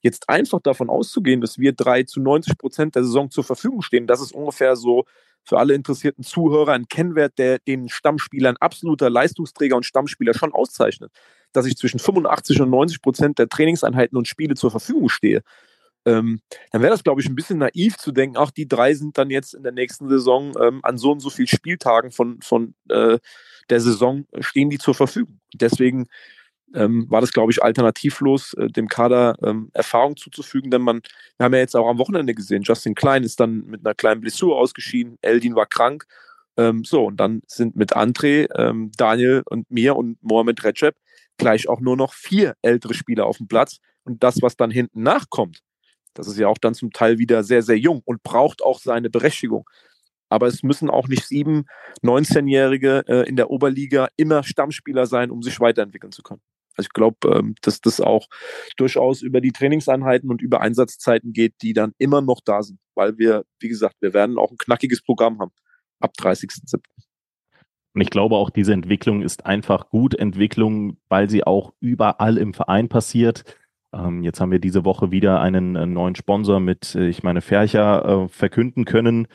[0.00, 4.06] Jetzt einfach davon auszugehen, dass wir drei zu 90 Prozent der Saison zur Verfügung stehen,
[4.06, 5.06] das ist ungefähr so
[5.42, 11.10] für alle interessierten Zuhörer ein Kennwert, der den Stammspielern absoluter Leistungsträger und Stammspieler schon auszeichnet.
[11.52, 15.42] Dass ich zwischen 85 und 90 Prozent der Trainingseinheiten und Spiele zur Verfügung stehe.
[16.04, 19.18] Ähm, dann wäre das, glaube ich, ein bisschen naiv zu denken, ach, die drei sind
[19.18, 22.74] dann jetzt in der nächsten Saison ähm, an so und so vielen Spieltagen von, von
[22.88, 23.18] äh,
[23.68, 25.40] der Saison stehen die zur Verfügung.
[25.54, 26.06] Deswegen
[26.74, 31.00] ähm, war das, glaube ich, alternativlos, äh, dem Kader ähm, Erfahrung zuzufügen, denn man,
[31.36, 34.20] wir haben ja jetzt auch am Wochenende gesehen, Justin Klein ist dann mit einer kleinen
[34.20, 36.06] Blessur ausgeschieden, Eldin war krank.
[36.56, 40.96] Ähm, so, und dann sind mit André, ähm, Daniel und mir und Mohamed Recep
[41.38, 43.78] gleich auch nur noch vier ältere Spieler auf dem Platz.
[44.04, 45.60] Und das, was dann hinten nachkommt,
[46.14, 49.10] das ist ja auch dann zum Teil wieder sehr, sehr jung und braucht auch seine
[49.10, 49.68] Berechtigung.
[50.28, 51.66] Aber es müssen auch nicht sieben,
[52.02, 56.42] 19-Jährige äh, in der Oberliga immer Stammspieler sein, um sich weiterentwickeln zu können.
[56.76, 58.28] Also ich glaube, ähm, dass das auch
[58.76, 62.78] durchaus über die Trainingseinheiten und über Einsatzzeiten geht, die dann immer noch da sind.
[62.94, 65.52] Weil wir, wie gesagt, wir werden auch ein knackiges Programm haben
[66.00, 66.80] ab 30.07.
[67.94, 72.54] Und ich glaube auch, diese Entwicklung ist einfach gut Entwicklung, weil sie auch überall im
[72.54, 73.44] Verein passiert.
[73.92, 77.40] Ähm, jetzt haben wir diese Woche wieder einen, einen neuen Sponsor mit, äh, ich meine,
[77.40, 79.26] Fercher äh, verkünden können.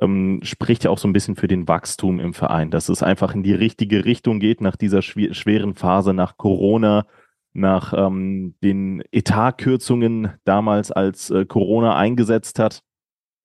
[0.00, 3.34] ähm, spricht ja auch so ein bisschen für den Wachstum im Verein, dass es einfach
[3.34, 7.06] in die richtige Richtung geht nach dieser schweren Phase, nach Corona,
[7.52, 12.82] nach ähm, den Etatkürzungen damals, als äh, Corona eingesetzt hat.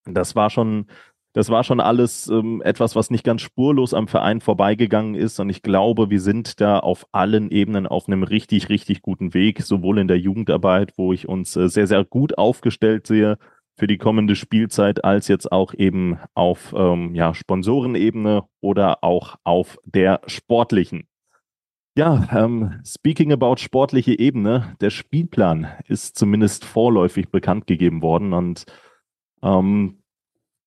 [0.05, 0.87] Das war schon,
[1.33, 5.39] das war schon alles ähm, etwas, was nicht ganz spurlos am Verein vorbeigegangen ist.
[5.39, 9.63] Und ich glaube, wir sind da auf allen Ebenen auf einem richtig, richtig guten Weg,
[9.63, 13.37] sowohl in der Jugendarbeit, wo ich uns äh, sehr, sehr gut aufgestellt sehe
[13.75, 19.79] für die kommende Spielzeit, als jetzt auch eben auf ähm, ja, Sponsorenebene oder auch auf
[19.85, 21.07] der sportlichen.
[21.95, 28.65] Ja, ähm, speaking about sportliche Ebene, der Spielplan ist zumindest vorläufig bekannt gegeben worden und
[29.43, 30.02] ähm,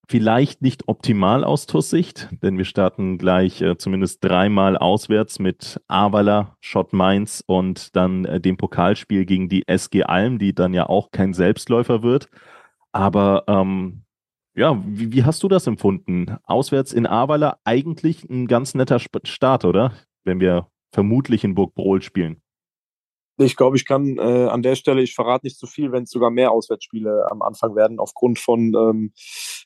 [0.09, 6.57] vielleicht nicht optimal aus TUS-Sicht, denn wir starten gleich äh, zumindest dreimal auswärts mit Avala,
[6.61, 11.11] Schott Mainz und dann äh, dem Pokalspiel gegen die SG Alm, die dann ja auch
[11.11, 12.29] kein Selbstläufer wird.
[12.93, 14.03] Aber ähm,
[14.55, 16.37] ja, wie, wie, hast du das empfunden?
[16.45, 19.93] Auswärts in Avala eigentlich ein ganz netter Start, oder?
[20.25, 22.41] Wenn wir vermutlich in Burg Brohl spielen.
[23.39, 26.11] Ich glaube, ich kann äh, an der Stelle, ich verrate nicht zu viel, wenn es
[26.11, 29.13] sogar mehr Auswärtsspiele am Anfang werden, aufgrund von ähm,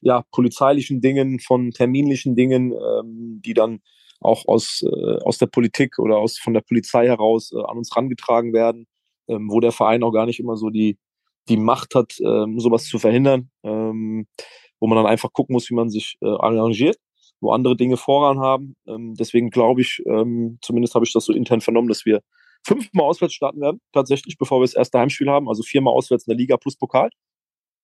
[0.00, 3.80] ja, polizeilichen Dingen, von terminlichen Dingen, ähm, die dann
[4.20, 7.96] auch aus, äh, aus der Politik oder aus von der Polizei heraus äh, an uns
[7.96, 8.86] rangetragen werden,
[9.28, 10.98] ähm, wo der Verein auch gar nicht immer so die,
[11.48, 14.26] die Macht hat, ähm, sowas zu verhindern, ähm,
[14.80, 16.98] wo man dann einfach gucken muss, wie man sich äh, arrangiert
[17.40, 18.76] wo andere Dinge Vorrang haben.
[18.86, 22.20] Ähm, deswegen glaube ich, ähm, zumindest habe ich das so intern vernommen, dass wir
[22.66, 26.32] fünfmal auswärts starten werden, tatsächlich, bevor wir das erste Heimspiel haben, also viermal auswärts in
[26.32, 27.10] der Liga plus Pokal.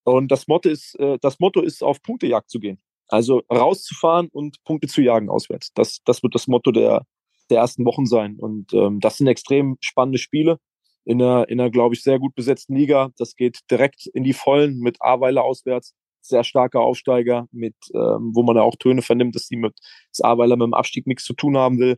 [0.05, 2.81] Und das Motto ist, äh, das Motto ist, auf Punktejagd zu gehen.
[3.09, 5.73] Also rauszufahren und Punkte zu jagen auswärts.
[5.75, 7.07] Das, das wird das Motto der,
[7.51, 8.37] der ersten Wochen sein.
[8.39, 10.59] Und ähm, das sind extrem spannende Spiele
[11.05, 13.11] in einer, in einer, glaube ich, sehr gut besetzten Liga.
[13.17, 15.95] Das geht direkt in die Vollen mit Aweiler auswärts
[16.29, 19.75] sehr starker Aufsteiger, mit, ähm, wo man ja auch Töne vernimmt, dass die mit
[20.11, 21.97] das Aweiler mit dem Abstieg nichts zu tun haben will.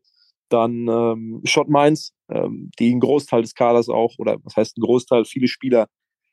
[0.49, 4.83] Dann ähm, Schott Mainz, ähm, die einen Großteil des Kaders auch, oder was heißt ein
[4.83, 5.88] Großteil, viele Spieler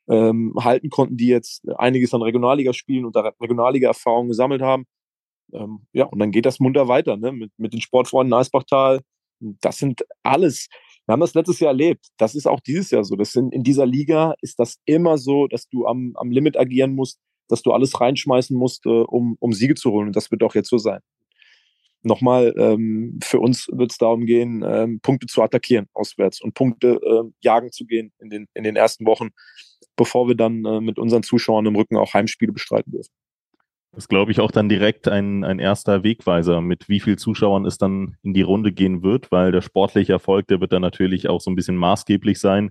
[0.08, 4.84] ähm, halten konnten, die jetzt einiges an Regionalliga spielen und da Regionalliga-Erfahrungen gesammelt haben.
[5.52, 7.32] Ähm, ja, und dann geht das munter weiter, ne?
[7.32, 9.00] Mit, mit den Sportfreunden Eisbachtal.
[9.40, 10.68] Das sind alles,
[11.06, 12.06] wir haben das letztes Jahr erlebt.
[12.18, 13.16] Das ist auch dieses Jahr so.
[13.16, 16.94] Das sind, in dieser Liga ist das immer so, dass du am, am Limit agieren
[16.94, 20.08] musst dass du alles reinschmeißen musst, äh, um, um Siege zu holen.
[20.08, 21.00] Und das wird auch jetzt so sein.
[22.06, 27.00] Nochmal, ähm, für uns wird es darum gehen, ähm, Punkte zu attackieren auswärts und Punkte
[27.02, 29.30] äh, jagen zu gehen in den, in den ersten Wochen,
[29.96, 33.10] bevor wir dann äh, mit unseren Zuschauern im Rücken auch Heimspiele bestreiten dürfen.
[33.90, 37.76] Das glaube ich auch dann direkt ein, ein erster Wegweiser, mit wie viel Zuschauern es
[37.76, 41.40] dann in die Runde gehen wird, weil der sportliche Erfolg, der wird dann natürlich auch
[41.40, 42.70] so ein bisschen maßgeblich sein.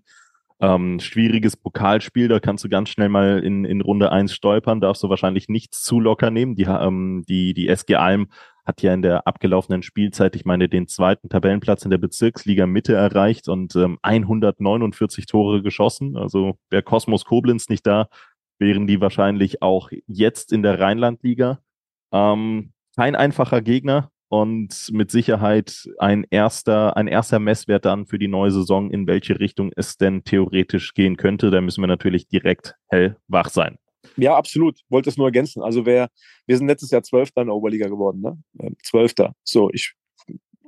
[0.61, 5.03] Ähm, schwieriges Pokalspiel, da kannst du ganz schnell mal in, in Runde eins stolpern, darfst
[5.03, 6.55] du wahrscheinlich nichts zu locker nehmen.
[6.55, 8.27] Die, ähm, die, die SG Alm
[8.65, 12.93] hat ja in der abgelaufenen Spielzeit, ich meine, den zweiten Tabellenplatz in der Bezirksliga Mitte
[12.93, 16.17] erreicht und ähm, 149 Tore geschossen.
[16.17, 18.07] Also wäre Kosmos Koblenz nicht da,
[18.59, 21.59] wären die wahrscheinlich auch jetzt in der Rheinlandliga.
[22.11, 28.27] Ähm, kein einfacher Gegner, und mit Sicherheit ein erster, ein erster Messwert dann für die
[28.27, 31.51] neue Saison, in welche Richtung es denn theoretisch gehen könnte.
[31.51, 33.77] Da müssen wir natürlich direkt hellwach sein.
[34.17, 34.79] Ja, absolut.
[34.89, 35.61] Wollte es nur ergänzen.
[35.61, 36.09] Also wer,
[36.45, 38.37] wir sind letztes Jahr Zwölfter in der Oberliga geworden, ne?
[38.59, 39.33] Ähm, Zwölfter.
[39.43, 39.93] So, ich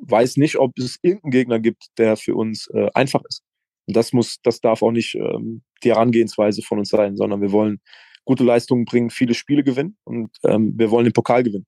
[0.02, 3.44] weiß nicht, ob es irgendeinen Gegner gibt, der für uns äh, einfach ist.
[3.88, 7.52] Und das muss, das darf auch nicht ähm, die Herangehensweise von uns sein, sondern wir
[7.52, 7.80] wollen
[8.26, 11.66] gute Leistungen bringen, viele Spiele gewinnen und ähm, wir wollen den Pokal gewinnen.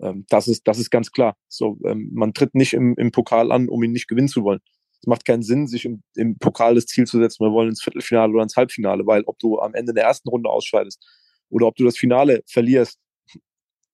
[0.00, 1.36] Ähm, das, ist, das ist ganz klar.
[1.48, 4.60] So, ähm, man tritt nicht im, im Pokal an, um ihn nicht gewinnen zu wollen.
[5.00, 7.82] Es macht keinen Sinn, sich im, im Pokal das Ziel zu setzen, wir wollen ins
[7.82, 11.04] Viertelfinale oder ins Halbfinale, weil ob du am Ende der ersten Runde ausscheidest
[11.50, 12.98] oder ob du das Finale verlierst,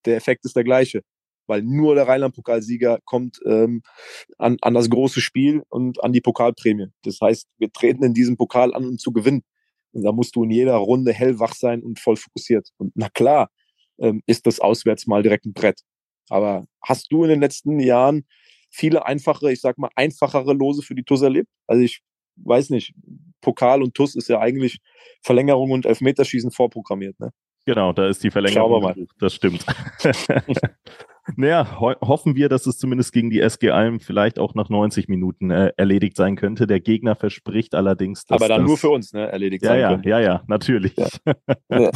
[0.05, 1.03] der Effekt ist der gleiche.
[1.47, 3.83] Weil nur der Rheinland-Pokalsieger kommt ähm,
[4.39, 6.87] an, an das große Spiel und an die Pokalprämie.
[7.03, 9.43] Das heißt, wir treten in diesem Pokal an, um zu gewinnen.
[9.93, 12.71] Und da musst du in jeder Runde hellwach sein und voll fokussiert.
[12.79, 13.51] Und na klar,
[13.99, 15.81] ähm, ist das auswärts mal direkt ein Brett.
[16.31, 18.27] Aber hast du in den letzten Jahren
[18.75, 21.49] viele einfache, ich sag mal, einfachere Lose für die TUS erlebt?
[21.67, 22.03] Also ich
[22.37, 22.93] weiß nicht,
[23.41, 24.81] Pokal und TUS ist ja eigentlich
[25.23, 27.31] Verlängerung und Elfmeterschießen vorprogrammiert, ne?
[27.67, 28.83] Genau, da ist die Verlängerung.
[28.83, 28.95] Mal.
[29.19, 29.65] Das stimmt.
[31.37, 35.09] naja, ho hoffen wir, dass es zumindest gegen die SG Alm vielleicht auch nach 90
[35.09, 36.67] Minuten äh, erledigt sein könnte.
[36.67, 38.37] Der Gegner verspricht allerdings, dass.
[38.37, 39.29] Aber dann das, nur für uns, ne?
[39.29, 40.09] Erledigt ja, sein ja, könnte.
[40.11, 40.95] Ja, ja, natürlich.
[40.97, 41.09] Ja.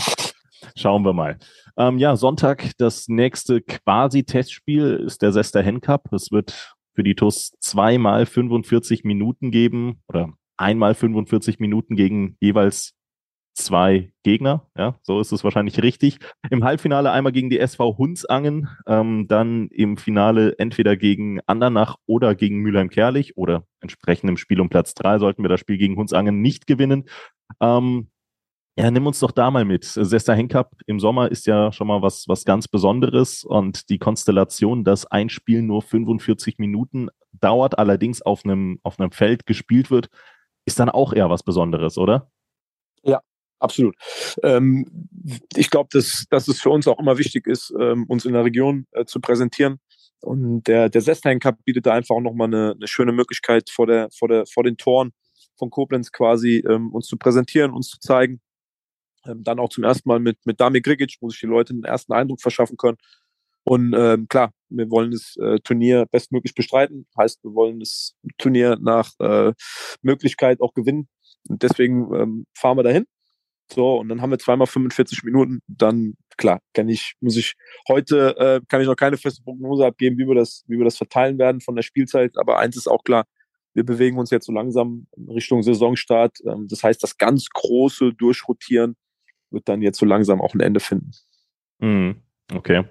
[0.76, 1.38] Schauen wir mal.
[1.76, 6.12] Ähm, ja, Sonntag das nächste Quasi-Testspiel ist der Sester Hen Cup.
[6.12, 12.94] Es wird für die TUS zweimal 45 Minuten geben oder einmal 45 Minuten gegen jeweils
[13.58, 14.66] zwei Gegner.
[14.76, 16.18] Ja, so ist es wahrscheinlich richtig.
[16.50, 22.34] Im Halbfinale einmal gegen die SV Hunsangen, ähm, dann im Finale entweder gegen Andernach oder
[22.34, 26.40] gegen Mülheim-Kerlich oder entsprechend im Spiel um Platz drei sollten wir das Spiel gegen Hunsangen
[26.40, 27.04] nicht gewinnen.
[27.60, 28.08] Ähm,
[28.78, 29.82] ja, nimm uns doch da mal mit.
[29.84, 34.84] Sester Henkup im Sommer ist ja schon mal was, was ganz Besonderes und die Konstellation,
[34.84, 40.10] dass ein Spiel nur 45 Minuten dauert, allerdings auf einem, auf einem Feld gespielt wird,
[40.64, 42.30] ist dann auch eher was Besonderes, oder?
[43.02, 43.20] Ja,
[43.58, 43.96] absolut.
[44.44, 44.86] Ähm,
[45.56, 48.44] ich glaube, dass, dass es für uns auch immer wichtig ist, ähm, uns in der
[48.44, 49.80] Region äh, zu präsentieren.
[50.20, 53.88] Und der, der Sestheim Cup bietet da einfach auch nochmal eine, eine schöne Möglichkeit vor,
[53.88, 55.10] der, vor, der, vor den Toren
[55.56, 58.40] von Koblenz quasi ähm, uns zu präsentieren, uns zu zeigen.
[59.28, 61.84] Ähm, dann auch zum ersten Mal mit, mit Dami Grigic, wo sich die Leute einen
[61.84, 62.98] ersten Eindruck verschaffen können.
[63.64, 67.06] Und ähm, klar, wir wollen das äh, Turnier bestmöglich bestreiten.
[67.18, 69.52] Heißt, wir wollen das Turnier nach äh,
[70.00, 71.08] Möglichkeit auch gewinnen.
[71.48, 73.04] Und deswegen ähm, fahren wir dahin.
[73.70, 75.60] So, und dann haben wir zweimal 45 Minuten.
[75.66, 77.54] Dann, klar, kann ich, muss ich,
[77.88, 80.96] heute äh, kann ich noch keine feste Prognose abgeben, wie wir das, wie wir das
[80.96, 82.38] verteilen werden von der Spielzeit.
[82.38, 83.26] Aber eins ist auch klar,
[83.74, 86.38] wir bewegen uns jetzt so langsam Richtung Saisonstart.
[86.46, 88.96] Ähm, das heißt, das ganz große Durchrotieren
[89.50, 91.12] wird dann jetzt so langsam auch ein Ende finden.
[91.78, 92.22] Mhm.
[92.52, 92.84] Okay.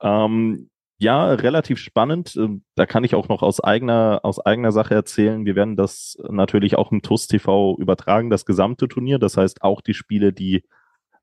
[0.00, 2.36] Ähm, ja, relativ spannend.
[2.36, 5.46] Ähm, da kann ich auch noch aus eigener, aus eigener Sache erzählen.
[5.46, 9.18] Wir werden das natürlich auch im TUS TV übertragen, das gesamte Turnier.
[9.18, 10.64] Das heißt auch die Spiele, die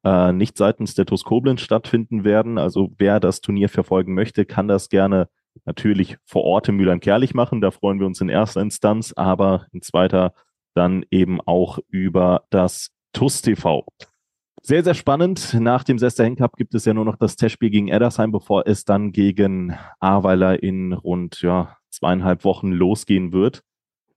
[0.04, 2.58] äh, nicht seitens der TUS Koblenz stattfinden werden.
[2.58, 5.30] Also wer das Turnier verfolgen möchte, kann das gerne
[5.66, 7.62] natürlich vor Ort in Mülheim-Kerlich machen.
[7.62, 10.34] Da freuen wir uns in erster Instanz, aber in zweiter
[10.74, 13.86] dann eben auch über das TUS TV.
[14.68, 15.54] Sehr, sehr spannend.
[15.54, 18.84] Nach dem Sester Cup gibt es ja nur noch das Testspiel gegen Eddersheim, bevor es
[18.84, 23.64] dann gegen Ahrweiler in rund ja, zweieinhalb Wochen losgehen wird.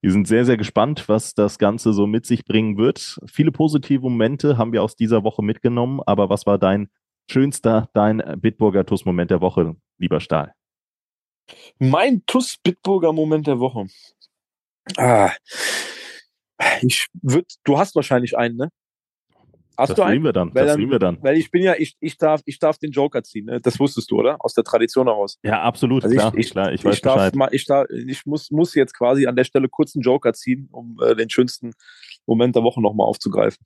[0.01, 3.21] Wir sind sehr, sehr gespannt, was das Ganze so mit sich bringen wird.
[3.27, 6.91] Viele positive Momente haben wir aus dieser Woche mitgenommen, aber was war dein
[7.31, 10.53] schönster, dein Bitburger TUS-Moment der Woche, lieber Stahl?
[11.79, 13.87] Mein TUS-Bitburger Moment der Woche.
[14.97, 15.31] Ah,
[16.83, 18.71] ich würde, du hast wahrscheinlich einen, ne?
[19.81, 20.23] Hast das du einen?
[20.23, 20.55] wir dann.
[20.55, 21.23] Weil das dann, wir dann.
[21.23, 23.47] Weil ich bin ja, ich, ich darf, ich darf den Joker ziehen.
[23.47, 23.61] Ne?
[23.61, 24.37] Das wusstest du, oder?
[24.40, 25.38] Aus der Tradition heraus.
[25.43, 26.05] Ja, absolut.
[26.05, 27.35] Also klar, ich, klar, ich, weiß ich darf, Bescheid.
[27.35, 30.69] Mal, ich, darf, ich muss, muss jetzt quasi an der Stelle kurz einen Joker ziehen,
[30.71, 31.73] um äh, den schönsten
[32.27, 33.64] Moment der Woche nochmal aufzugreifen.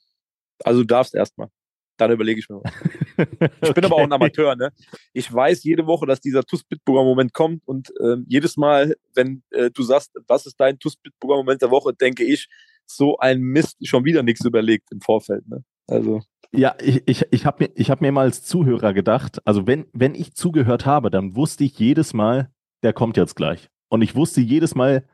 [0.62, 1.48] Also du darfst erstmal.
[1.96, 2.72] Dann überlege ich mir was.
[3.62, 4.72] Ich bin aber auch ein Amateur, ne?
[5.12, 9.44] Ich weiß jede Woche, dass dieser TUS Bitburger Moment kommt und ähm, jedes Mal, wenn
[9.50, 12.48] äh, du sagst, was ist dein TUS Bitburger Moment der Woche, denke ich,
[12.86, 15.64] so ein Mist, schon wieder nichts überlegt im Vorfeld, ne?
[15.86, 16.22] Also.
[16.52, 19.86] Ja, ich, ich, ich habe mir, ich hab mir mal als Zuhörer gedacht, also wenn,
[19.92, 22.50] wenn ich zugehört habe, dann wusste ich jedes Mal,
[22.82, 23.70] der kommt jetzt gleich.
[23.88, 25.04] Und ich wusste jedes Mal,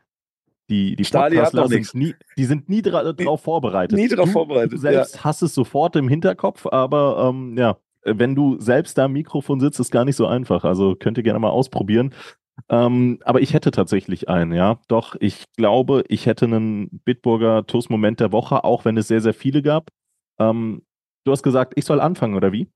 [0.69, 3.97] die, die Podcastler sind nie, die sind nie dra drauf vorbereitet.
[3.97, 4.73] Nie drauf vorbereitet.
[4.73, 5.23] Du selbst ja.
[5.23, 9.79] hast es sofort im Hinterkopf, aber ähm, ja, wenn du selbst da am Mikrofon sitzt,
[9.79, 10.63] ist gar nicht so einfach.
[10.63, 12.13] Also könnt ihr gerne mal ausprobieren.
[12.69, 14.79] Ähm, aber ich hätte tatsächlich einen, ja.
[14.87, 19.33] Doch, ich glaube, ich hätte einen Bitburger Toast-Moment der Woche, auch wenn es sehr, sehr
[19.33, 19.89] viele gab.
[20.49, 20.83] Ähm,
[21.23, 22.67] du hast gesagt, ich soll anfangen, oder wie?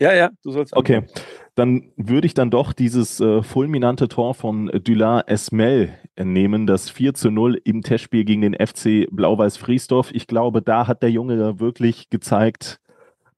[0.00, 1.04] Ja, ja, du sollst anfangen.
[1.04, 1.20] Okay,
[1.54, 7.14] dann würde ich dann doch dieses äh, fulminante Tor von Dula Esmel nehmen, das 4
[7.14, 10.10] zu 0 im Testspiel gegen den FC Blau-Weiß Friesdorf.
[10.12, 12.78] Ich glaube, da hat der Junge wirklich gezeigt,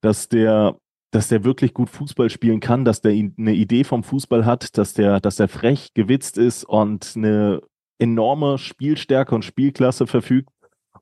[0.01, 0.77] dass der
[1.11, 4.93] dass der wirklich gut Fußball spielen kann, dass der eine Idee vom Fußball hat, dass
[4.93, 7.63] der, dass er frech gewitzt ist und eine
[7.99, 10.51] enorme Spielstärke und Spielklasse verfügt.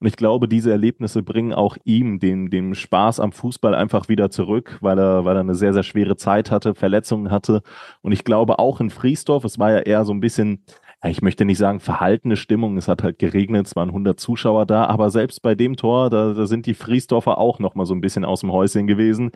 [0.00, 4.30] Und ich glaube, diese Erlebnisse bringen auch ihm den, den Spaß am Fußball einfach wieder
[4.30, 7.62] zurück, weil er, weil er eine sehr, sehr schwere Zeit hatte, Verletzungen hatte.
[8.02, 10.64] Und ich glaube auch in Friesdorf, es war ja eher so ein bisschen,
[11.04, 14.86] ich möchte nicht sagen verhaltene Stimmung, es hat halt geregnet, es waren 100 Zuschauer da,
[14.86, 18.24] aber selbst bei dem Tor, da, da sind die Friesdorfer auch nochmal so ein bisschen
[18.24, 19.32] aus dem Häuschen gewesen.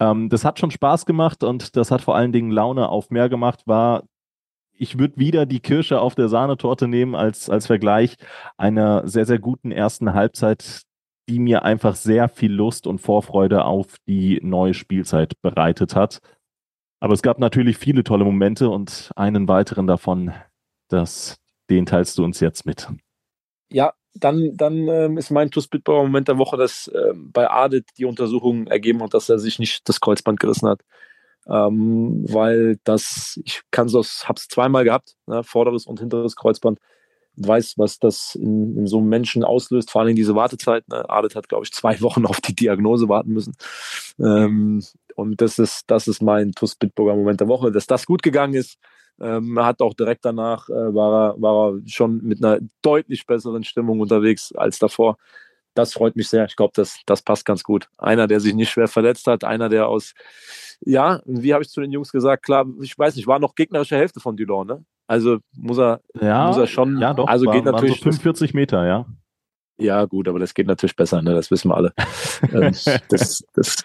[0.00, 3.28] Ähm, das hat schon Spaß gemacht und das hat vor allen Dingen Laune auf mehr
[3.28, 4.04] gemacht, war
[4.82, 8.16] ich würde wieder die Kirsche auf der Sahnetorte nehmen als, als Vergleich
[8.56, 10.82] einer sehr, sehr guten ersten Halbzeit,
[11.28, 16.18] die mir einfach sehr viel Lust und Vorfreude auf die neue Spielzeit bereitet hat.
[16.98, 20.32] Aber es gab natürlich viele tolle Momente und einen weiteren davon,
[20.88, 21.36] das,
[21.70, 22.88] den teilst du uns jetzt mit.
[23.70, 28.04] Ja, dann, dann ähm, ist mein Tuss-Bitbauer Moment der Woche, dass ähm, bei Adit die
[28.04, 30.80] Untersuchung ergeben hat, dass er sich nicht das Kreuzband gerissen hat
[31.48, 36.78] ähm, weil das, ich kann es, habe es zweimal gehabt, ne, vorderes und hinteres Kreuzband,
[37.36, 40.86] weiß, was das in, in so einem Menschen auslöst, vor allem diese Wartezeit.
[40.88, 41.08] Ne.
[41.08, 43.54] Adet hat, glaube ich, zwei Wochen auf die Diagnose warten müssen.
[44.18, 44.82] Ähm,
[45.14, 48.54] und das ist, das ist mein TUS Bitburger Moment der Woche, dass das gut gegangen
[48.54, 48.78] ist.
[49.20, 53.26] Ähm, er hat auch direkt danach, äh, war, er, war er schon mit einer deutlich
[53.26, 55.16] besseren Stimmung unterwegs als davor.
[55.74, 56.44] Das freut mich sehr.
[56.44, 57.88] Ich glaube, das, das passt ganz gut.
[57.98, 60.14] Einer, der sich nicht schwer verletzt hat, einer, der aus,
[60.80, 63.96] ja, wie habe ich zu den Jungs gesagt, klar, ich weiß nicht, war noch gegnerische
[63.96, 64.84] Hälfte von Dulon, ne?
[65.06, 67.96] Also muss er, ja, muss er schon, ja, doch, also war, geht natürlich.
[67.96, 69.06] So 45 Meter, ja.
[69.78, 71.34] Ja, gut, aber das geht natürlich besser, ne?
[71.34, 71.92] Das wissen wir alle.
[72.52, 72.74] Ähm,
[73.08, 73.84] das, das,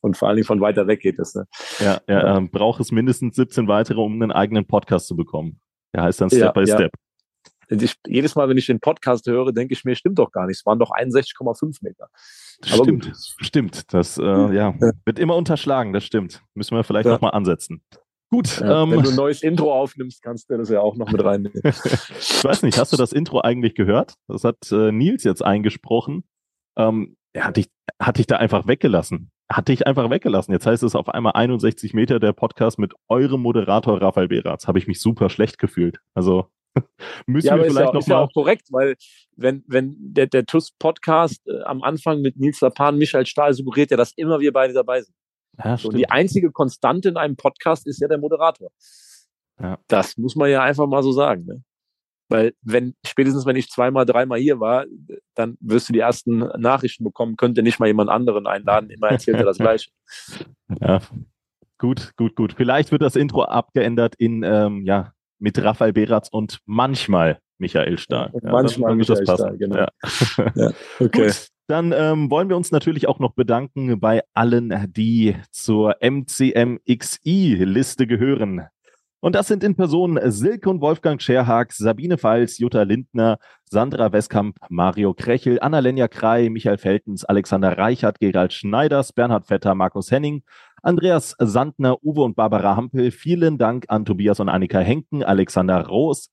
[0.00, 1.46] und vor allen Dingen von weiter weg geht das, ne?
[1.78, 5.60] Ja, ja ähm, braucht es mindestens 17 weitere, um einen eigenen Podcast zu bekommen.
[5.94, 6.88] Der heißt dann Step Ja, by ja.
[7.70, 10.58] Ich, jedes Mal, wenn ich den Podcast höre, denke ich mir, stimmt doch gar nicht.
[10.58, 12.08] Es waren doch 61,5 Meter.
[12.72, 13.16] Aber Stimmt, gut.
[13.40, 13.94] stimmt.
[13.94, 14.22] Das äh,
[14.54, 16.42] ja, wird immer unterschlagen, das stimmt.
[16.54, 17.12] Müssen wir vielleicht Ja.
[17.12, 17.82] nochmal ansetzen.
[18.32, 21.10] Gut, Ja, ähm, wenn du ein neues Intro aufnimmst, kannst du das ja auch noch
[21.10, 21.60] mit reinnehmen.
[21.64, 24.14] ich weiß nicht, hast du das Intro eigentlich gehört?
[24.28, 26.24] Das hat äh, Nils jetzt eingesprochen.
[26.76, 27.68] Ähm, er hat dich,
[28.00, 29.30] hat dich da einfach weggelassen.
[29.50, 30.52] Hat dich einfach weggelassen.
[30.52, 34.68] Jetzt heißt es auf einmal 61 Meter der Podcast mit eurem Moderator Raphael Beratz.
[34.68, 35.98] Habe ich mich super schlecht gefühlt.
[36.14, 36.46] Also
[37.26, 38.28] müssen ja, wir ist ja, vielleicht ist ja nochmal.
[38.28, 38.96] auch korrekt, weil
[39.36, 43.96] wenn, wenn der, der TUS-Podcast äh, am Anfang mit Nils Lapan, Michael Stahl suggeriert ja,
[43.96, 45.14] dass immer wir beide dabei sind.
[45.62, 48.70] Ja, So, und die einzige Konstante in einem Podcast ist ja der Moderator.
[49.60, 49.78] Ja.
[49.88, 51.44] Das muss man ja einfach mal so sagen.
[51.44, 51.62] Ne?
[52.28, 54.86] Weil wenn, spätestens wenn ich zweimal, dreimal hier war,
[55.34, 59.38] dann wirst du die ersten Nachrichten bekommen, könnte nicht mal jemand anderen einladen, immer erzählt
[59.38, 59.90] er das Gleiche.
[60.80, 61.00] Ja,
[61.76, 62.52] gut, gut, gut.
[62.52, 68.30] Vielleicht wird das Intro abgeändert in, ähm, ja, mit Raphael Beratz und manchmal Michael Stahl.
[68.42, 69.56] Ja, manchmal wird das Michael passen.
[69.56, 69.86] Stahl, genau.
[70.54, 70.70] Ja.
[70.98, 71.26] Okay.
[71.26, 76.86] Gut, dann ähm, wollen wir uns natürlich auch noch bedanken bei allen, die zur MCMXI-Liste
[78.06, 78.66] gehören.
[79.22, 84.56] Und das sind in Person Silke und Wolfgang Scherhag, Sabine Pfalz, Jutta Lindner, Sandra Westkamp,
[84.70, 90.42] Mario Krechel, Annalenja Krei, Michael Feltens, Alexander Reichert, Gerald Schneiders, Bernhard Vetter, Markus Henning,
[90.82, 93.10] Andreas Sandner, Uwe und Barbara Hampel.
[93.10, 96.30] Vielen Dank an Tobias und Annika Henken, Alexander Roos,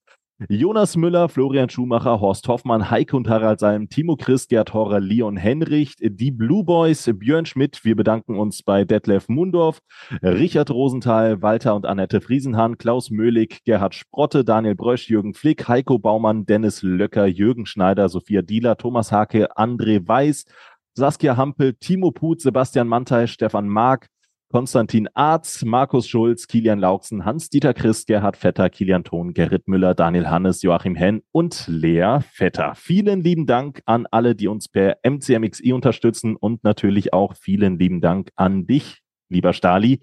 [0.49, 5.35] Jonas Müller, Florian Schumacher, Horst Hoffmann, Heike und Harald Salm, Timo Chris, Gerd Horrer, Leon
[5.35, 7.83] Henricht, die Blue Boys, Björn Schmidt.
[7.83, 9.79] Wir bedanken uns bei Detlef Mundorf,
[10.21, 15.97] Richard Rosenthal, Walter und Annette Friesenhahn, Klaus Möhlig, Gerhard Sprotte, Daniel Brösch, Jürgen Flick, Heiko
[15.97, 20.45] Baumann, Dennis Löcker, Jürgen Schneider, Sophia Dieler, Thomas Hake, André Weiß,
[20.93, 24.07] Saskia Hampel, Timo Put, Sebastian Mantei, Stefan Mark,
[24.49, 30.29] Konstantin Arz, Markus Schulz, Kilian Lauksen, Hans-Dieter Christ, Gerhard Vetter, Kilian Thon, Gerrit Müller, Daniel
[30.29, 32.73] Hannes, Joachim Henn und Lea Vetter.
[32.75, 37.99] Vielen lieben Dank an alle, die uns per MCMXI unterstützen und natürlich auch vielen lieben
[37.99, 39.99] Dank an dich, lieber Stali,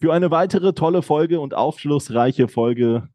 [0.00, 3.08] für eine weitere tolle Folge und aufschlussreiche Folge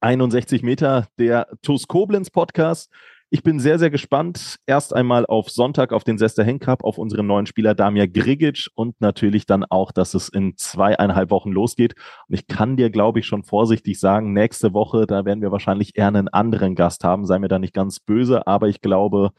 [0.00, 2.92] 61 Meter der TUS Koblenz Podcast.
[3.30, 4.56] Ich bin sehr, sehr gespannt.
[4.64, 8.68] Erst einmal auf Sonntag auf den Sester Henk Cup, auf unseren neuen Spieler Damir Grigic
[8.74, 11.94] und natürlich dann auch, dass es in zweieinhalb Wochen losgeht.
[12.26, 15.98] Und ich kann dir, glaube ich, schon vorsichtig sagen, nächste Woche, da werden wir wahrscheinlich
[15.98, 17.26] eher einen anderen Gast haben.
[17.26, 19.32] Sei mir da nicht ganz böse, aber ich glaube,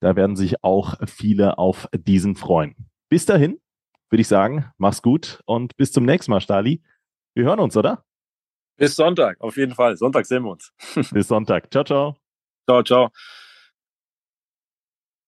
[0.00, 2.74] da werden sich auch viele auf diesen freuen.
[3.08, 3.60] Bis dahin,
[4.10, 6.82] würde ich sagen, mach's gut und bis zum nächsten Mal, Stali.
[7.34, 8.04] Wir hören uns, oder?
[8.76, 9.96] Bis Sonntag, auf jeden Fall.
[9.96, 10.72] Sonntag sehen wir uns.
[11.12, 11.70] Bis Sonntag.
[11.70, 12.27] Ciao, ciao.
[12.68, 13.10] Ciao, ciao.